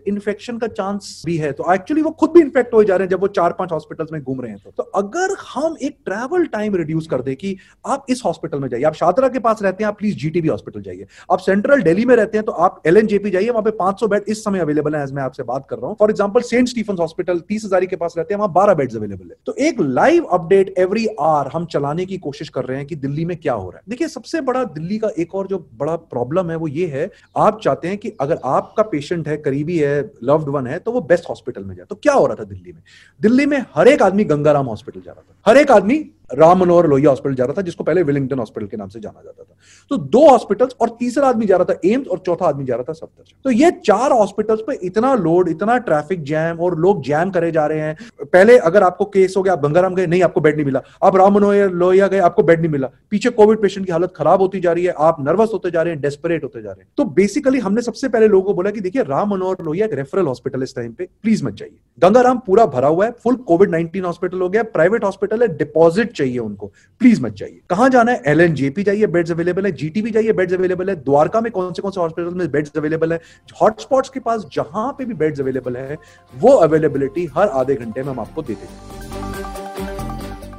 इन्फेक्शन 0.06 0.58
का 0.58 0.66
चांस 0.66 1.19
भी 1.26 1.36
है 1.36 1.52
तो 1.52 1.72
एक्चुअली 1.74 2.02
वो 2.02 2.10
खुद 2.10 2.30
भी 2.30 2.40
इन्फेक्ट 2.40 2.74
हो 2.74 2.82
जा 2.84 2.96
रहे 2.96 3.04
हैं 3.04 3.10
जब 3.10 3.20
वो 3.20 3.28
चार 3.30 3.52
पाँच 3.52 3.72
हॉस्पिटल्स 3.72 4.12
में 4.12 4.22
घूम 4.22 4.40
रहे 4.40 4.50
हैं। 4.50 4.72
तो, 4.76 4.82
अगर 4.82 5.36
हम 5.54 5.76
एक 5.82 5.96
ट्रैवल 6.04 6.44
टाइम 6.46 6.76
रिड्यूस 6.76 7.06
कर 7.06 7.22
दे 7.22 7.34
कि 7.34 7.56
आप 7.86 8.06
इस 8.10 8.22
हॉस्पिटल 8.24 8.60
में 8.60 8.68
जाइए 8.68 8.84
आप 8.84 8.94
शादरा 8.94 9.28
के 9.28 9.38
पास 9.38 9.62
रहते 9.62 9.84
हैं 9.84 9.88
आप 9.88 9.98
प्लीज़ 9.98 10.16
जीटीबी 10.16 10.48
हॉस्पिटल 10.48 10.82
जाइए। 10.82 11.06
आप 11.32 11.38
सेंट्रल 11.38 11.82
दिल्ली 11.82 12.04
में 12.04 12.14
रहते 12.16 12.38
हैं 12.38 12.44
तो 12.46 12.52
आप 12.52 12.82
एल 12.86 13.00
जाइए 13.06 13.48
वहाँ 13.48 13.62
पे 13.62 13.70
500 13.76 14.08
बेड 14.08 14.24
इस 14.28 14.44
समय 14.44 14.60
अवेलेबल 14.60 14.96
है 14.96 15.06
मैं 15.12 15.22
आपसे 15.22 15.42
बात 15.42 15.66
कर 15.70 15.76
रहा 15.76 15.86
हूँ। 15.86 15.96
For 15.98 16.10
example 16.10 16.40
Saint 16.42 16.68
Stephen 16.68 16.96
hospital 17.00 17.40
तीस 17.48 17.68
के 17.72 17.96
पास 17.96 18.14
रहते 18.18 18.34
हैं 18.34 18.38
वहाँ 18.38 18.52
बारह 18.52 18.74
बेड्स 18.74 18.96
अवेलेबल 18.96 19.24
है। 19.24 19.36
तो 19.46 19.54
एक 19.60 19.80
लाइव 19.80 20.24
अपडेट 20.32 20.74
एवरी 20.78 21.06
आवर 21.20 21.50
हम 21.52 21.66
चलाने 21.66 22.04
की 22.06 22.18
कोशिश 22.18 22.48
कर 22.48 22.64
रहे 22.64 22.76
हैं 22.76 22.86
कि 22.86 22.96
दिल्ली 22.96 23.24
में 23.24 23.36
क्या 23.36 23.52
हो 23.52 23.68
रहा 23.70 23.78
है। 23.78 23.82
देखिए 23.88 24.08
सबसे 24.08 24.40
बड़ा 24.40 24.64
दिल्ली 24.70 24.98
का 24.98 25.10
एक 25.18 25.34
और 25.34 25.46
जो 25.46 25.58
बड़ा 25.74 25.96
प्रॉब्लम 25.96 26.50
है 26.50 26.56
वो 26.56 26.68
ये 26.68 26.86
है 26.86 27.08
आप 27.36 27.60
चाहते 27.60 27.88
हैं 27.88 27.98
कि 27.98 28.12
अगर 28.20 28.38
आपका 28.44 28.82
पेशेंट 28.82 29.28
है 29.28 29.36
करीबी 29.38 29.78
है 29.78 30.00
लव्ड 30.24 30.48
वन 30.48 30.66
है 30.66 30.78
तो 30.78 30.92
वो 30.92 31.00
बेस्ट 31.10 31.28
हॉस्पिटल 31.28 31.64
में 31.64 31.74
जाए 31.76 31.86
तो 31.86 31.94
क्या 31.94 32.12
हो 32.12 32.26
रहा 32.26 32.36
था 32.36 32.44
दिल्ली 32.44 32.72
में? 32.72 32.82
दिल्ली 33.20 33.46
में 33.46 33.58
हर 33.74 33.88
एक 33.88 34.02
आदमी 34.02 34.24
गंगाराम 34.24 34.66
हॉस्पिटल 34.66 35.00
जा 35.00 35.12
रहा 35.12 35.22
था। 35.22 35.50
हर 35.50 35.56
एक 35.56 35.70
आदमी 35.70 35.98
राम 36.34 36.58
मनोहर 36.58 36.86
लोहिया 36.86 37.10
हॉस्पिटल 37.10 37.34
जा 37.34 37.44
रहा 37.44 37.54
था, 37.58 37.62
जिसको 37.62 37.84
पहले 37.84 38.02
विलिंगटन 38.02 38.38
हॉस्पिटल 38.38 38.66
के 38.66 38.76
नाम 38.76 38.88
से 38.88 39.00
जाना 39.00 39.22
जाता 39.24 39.42
था। 39.42 39.56
तो 39.90 39.96
दो 39.96 40.28
हॉस्पिटल्स 40.30 40.76
और 40.80 40.96
तीसरा 40.98 41.28
आदमी 41.28 41.46
जा 41.46 41.56
रहा 41.56 41.74
था, 41.74 41.80
एम्स 41.84 42.08
और 42.08 42.18
चौथा 42.18 42.46
आदमी 42.46 42.64
जा 42.64 42.74
रहा 42.74 42.84
था, 42.88 42.92
सफदरजंग। 42.92 43.42
तो 43.44 43.50
ये 43.50 43.70
चार 43.84 44.12
हॉस्पिटल्स 44.12 44.60
पे 44.60 44.78
इतना 44.82 45.14
लोड, 45.14 45.48
इतना 45.48 45.78
ट्रैफ़िक 45.78 46.22
जैम 46.22 46.60
और 46.60 46.78
लोग 46.78 47.02
जैम 47.02 47.30
करे 47.30 47.50
जा 47.50 47.66
रहे 47.66 47.80
हैं। 47.80 47.96
पहले 48.24 48.58
अगर 48.58 48.82
आपको 48.82 49.04
केस 49.04 49.34
हो 49.36 49.42
गया, 49.42 49.52
आप 49.52 49.62
गंगाराम 49.62 49.94
गए, 49.94 50.06
नहीं, 50.06 50.22
आपको 50.22 50.40
बेड 50.40 50.54
नहीं 50.54 50.66
मिला। 50.66 50.82
आप 51.02 51.16
राम 51.16 51.34
मनोहर 51.34 51.70
लोहिया 51.70 52.06
गए, 52.06 52.18
आपको 52.18 52.42
बेड 52.42 52.60
नहीं 52.60 52.70
मिला। 52.70 52.90
पीछे 53.10 53.30
कोविड 53.30 53.62
पेशेंट 53.62 53.86
की 53.86 53.92
हालत 53.92 54.12
खराब 54.16 54.40
होती 54.40 54.60
जा 54.60 54.72
रही 54.72 54.84
है, 54.84 54.94
आप 54.98 55.16
नर्वस 55.20 55.50
होते 55.52 55.70
जा 55.70 55.82
रहे 55.82 55.94
हैं, 55.94 56.02
डेस्परेट 56.02 56.44
होते 56.44 56.62
जा 56.62 56.70
रहे 56.70 56.80
हैं। 56.80 56.88
तो 56.96 57.04
बेसिकली 57.04 57.58
हमने 57.58 57.82
सबसे 57.82 58.08
पहले 58.08 58.28
लोगों 58.28 58.46
को 58.46 58.54
बोला 58.54 58.70
कि 58.70 58.80
देखिए 58.80 59.02
राम 59.02 59.30
मनोहर 59.30 59.64
लोहिया 59.64 59.86
एक 59.86 59.94
रेफरल 59.94 60.26
हॉस्पिटल 60.26 60.62
इस 60.62 60.74
टाइम 60.76 60.92
पे 60.92 61.08
प्लीज़ 61.22 61.44
मत 61.44 61.54
जाइए। 61.54 61.76
गंगाराम 61.98 62.38
पूरा 62.38 62.66
भरा 62.66 62.88
हुआ 62.88 63.04
है 63.06 63.10
फुल 63.24 63.34
कोविड 63.34 63.70
नाइनटीन 63.70 64.04
हॉस्पिटल 64.04 64.40
हो 64.40 64.48
गया 64.48 64.62
प्राइवेट 64.62 65.04
हॉस्पिटल 65.04 65.42
है 65.42 65.48
डिपॉजिट 65.56 66.12
चाहिए 66.20 66.38
उनको। 66.38 66.72
प्लीज़ 67.00 67.22
मत 67.22 67.34
जाइए। 67.34 67.60
कहाँ 67.70 67.88
जाना 67.88 68.12
है? 68.12 68.22
एल 68.26 68.40
एनजेपी 68.40 68.82
जाइए 68.82 69.06
बेड्स 69.08 69.30
अवेलेबल 69.30 69.66
है। 69.66 69.72
जीटीबी 69.72 70.10
जाइए 70.10 70.32
बेड्स 70.32 70.54
अवेलेबल 70.54 70.90
है। 70.90 70.96
द्वारका 70.96 71.40
में 71.40 71.50
कौन 71.52 71.72
से 71.72 71.82
कौन 71.82 71.90
से 71.90 72.00
हॉस्पिटल 72.00 72.34
में 72.34 72.50
बेड्स 72.50 72.76
अवेलेबल 72.76 73.12
है? 73.12 73.20
हॉटस्पॉट्स 73.62 74.08
के 74.08 74.20
पास 74.20 74.46
जहाँ 74.52 74.90
पे 74.92 75.04
भी 75.04 75.14
बेड्स 75.14 75.40
अवेलेबल 75.40 75.76
है, 75.76 75.98
वो 76.34 76.52
अवेलेबिलिटी 76.58 77.26
हर 77.34 77.48
आधे 77.48 77.74
घंटे 77.74 78.02
में 78.02 78.10
हम 78.10 78.20
आपको 78.20 78.42
देते 78.42 78.64
देंगे। 78.64 79.19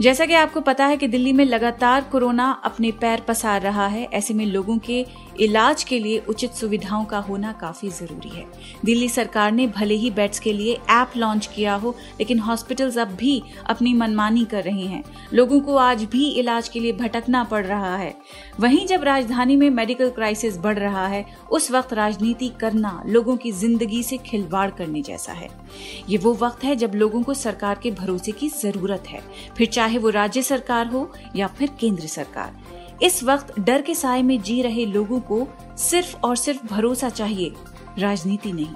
जैसा 0.01 0.25
कि 0.25 0.33
आपको 0.33 0.61
पता 0.61 0.85
है 0.85 0.95
कि 0.97 1.07
दिल्ली 1.07 1.31
में 1.33 1.43
लगातार 1.45 2.03
कोरोना 2.03 2.45
अपने 2.65 2.91
पैर 2.91 3.21
पसार 3.21 3.61
रहा 3.61 3.85
है, 3.87 4.03
ऐसे 4.03 4.33
में 4.33 4.45
लोगों 4.45 4.77
के 4.77 5.05
इलाज 5.39 5.83
के 5.83 5.99
लिए 5.99 6.23
उचित 6.29 6.51
सुविधाओं 6.51 7.03
का 7.05 7.17
होना 7.19 7.51
काफ़ी 7.51 7.89
ज़रूरी 7.89 8.29
है। 8.29 8.45
दिल्ली 8.85 9.09
सरकार 9.09 9.51
ने 9.51 9.67
भले 9.67 9.95
ही 9.95 10.09
बेड्स 10.11 10.39
के 10.39 10.53
लिए 10.53 10.73
ऐप 10.89 11.11
लॉन्च 11.17 11.45
किया 11.45 11.75
हो, 11.75 11.95
लेकिन 12.19 12.39
हॉस्पिटल्स 12.39 12.97
अब 12.97 13.07
भी 13.07 13.41
अपनी 13.65 13.93
मनमानी 13.93 14.45
कर 14.45 14.63
रहे 14.63 14.85
हैं। 14.85 15.03
लोगों 15.33 15.59
को 15.59 15.75
आज 15.75 16.03
भी 16.03 16.29
इलाज 16.29 16.69
के 16.69 16.79
लिए 16.79 16.93
भटकना 16.93 17.43
पड़ 17.43 17.65
रहा 17.65 17.95
है। 17.97 18.13
वहीं 18.59 18.85
जब 18.87 19.03
राजधानी 19.03 19.55
में 19.55 19.69
मेडिकल 19.69 20.09
क्राइसिस 20.09 20.57
बढ़ 20.57 20.77
रहा 20.79 21.05
है, 21.07 21.25
उस 21.51 21.69
वक्त 21.71 21.93
राजनीति 21.93 22.49
करना 22.61 23.01
लोगों 23.07 23.35
की 23.37 23.51
ज़िंदगी 23.51 24.01
से 24.03 24.17
खिलवाड़ 24.17 24.69
करने 24.69 25.01
जैसा 25.01 25.33
है। 25.33 25.49
ये 26.09 26.17
वो 26.17 26.33
वक्त 26.33 26.63
है 26.63 26.75
जब 26.75 26.95
लोगों 26.95 27.21
को 27.23 27.33
सरकार 27.33 27.79
के 27.83 27.91
भरोसे 27.91 28.31
की 28.31 28.49
ज़रूरत 28.49 29.07
है। 29.07 29.21
फिर 29.57 29.67
चाहे 29.67 29.97
वो 29.97 30.09
राज्य 30.09 30.41
सरकार 30.41 30.87
हो 30.87 31.09
या 31.35 31.47
फिर 31.47 31.69
केंद्र 31.79 32.07
सरकार। 32.07 32.59
इस 33.03 33.23
वक्त 33.23 33.59
डर 33.59 33.81
के 33.81 33.95
साय 33.95 34.21
में 34.21 34.41
जी 34.41 34.61
रहे 34.61 34.85
लोगों 34.85 35.19
को 35.21 35.47
सिर्फ़ 35.79 36.15
और 36.17 36.35
सिर्फ़ 36.35 36.65
भरोसा 36.67 37.09
चाहिए, 37.09 37.53
राजनीति 37.99 38.51
नहीं। 38.53 38.75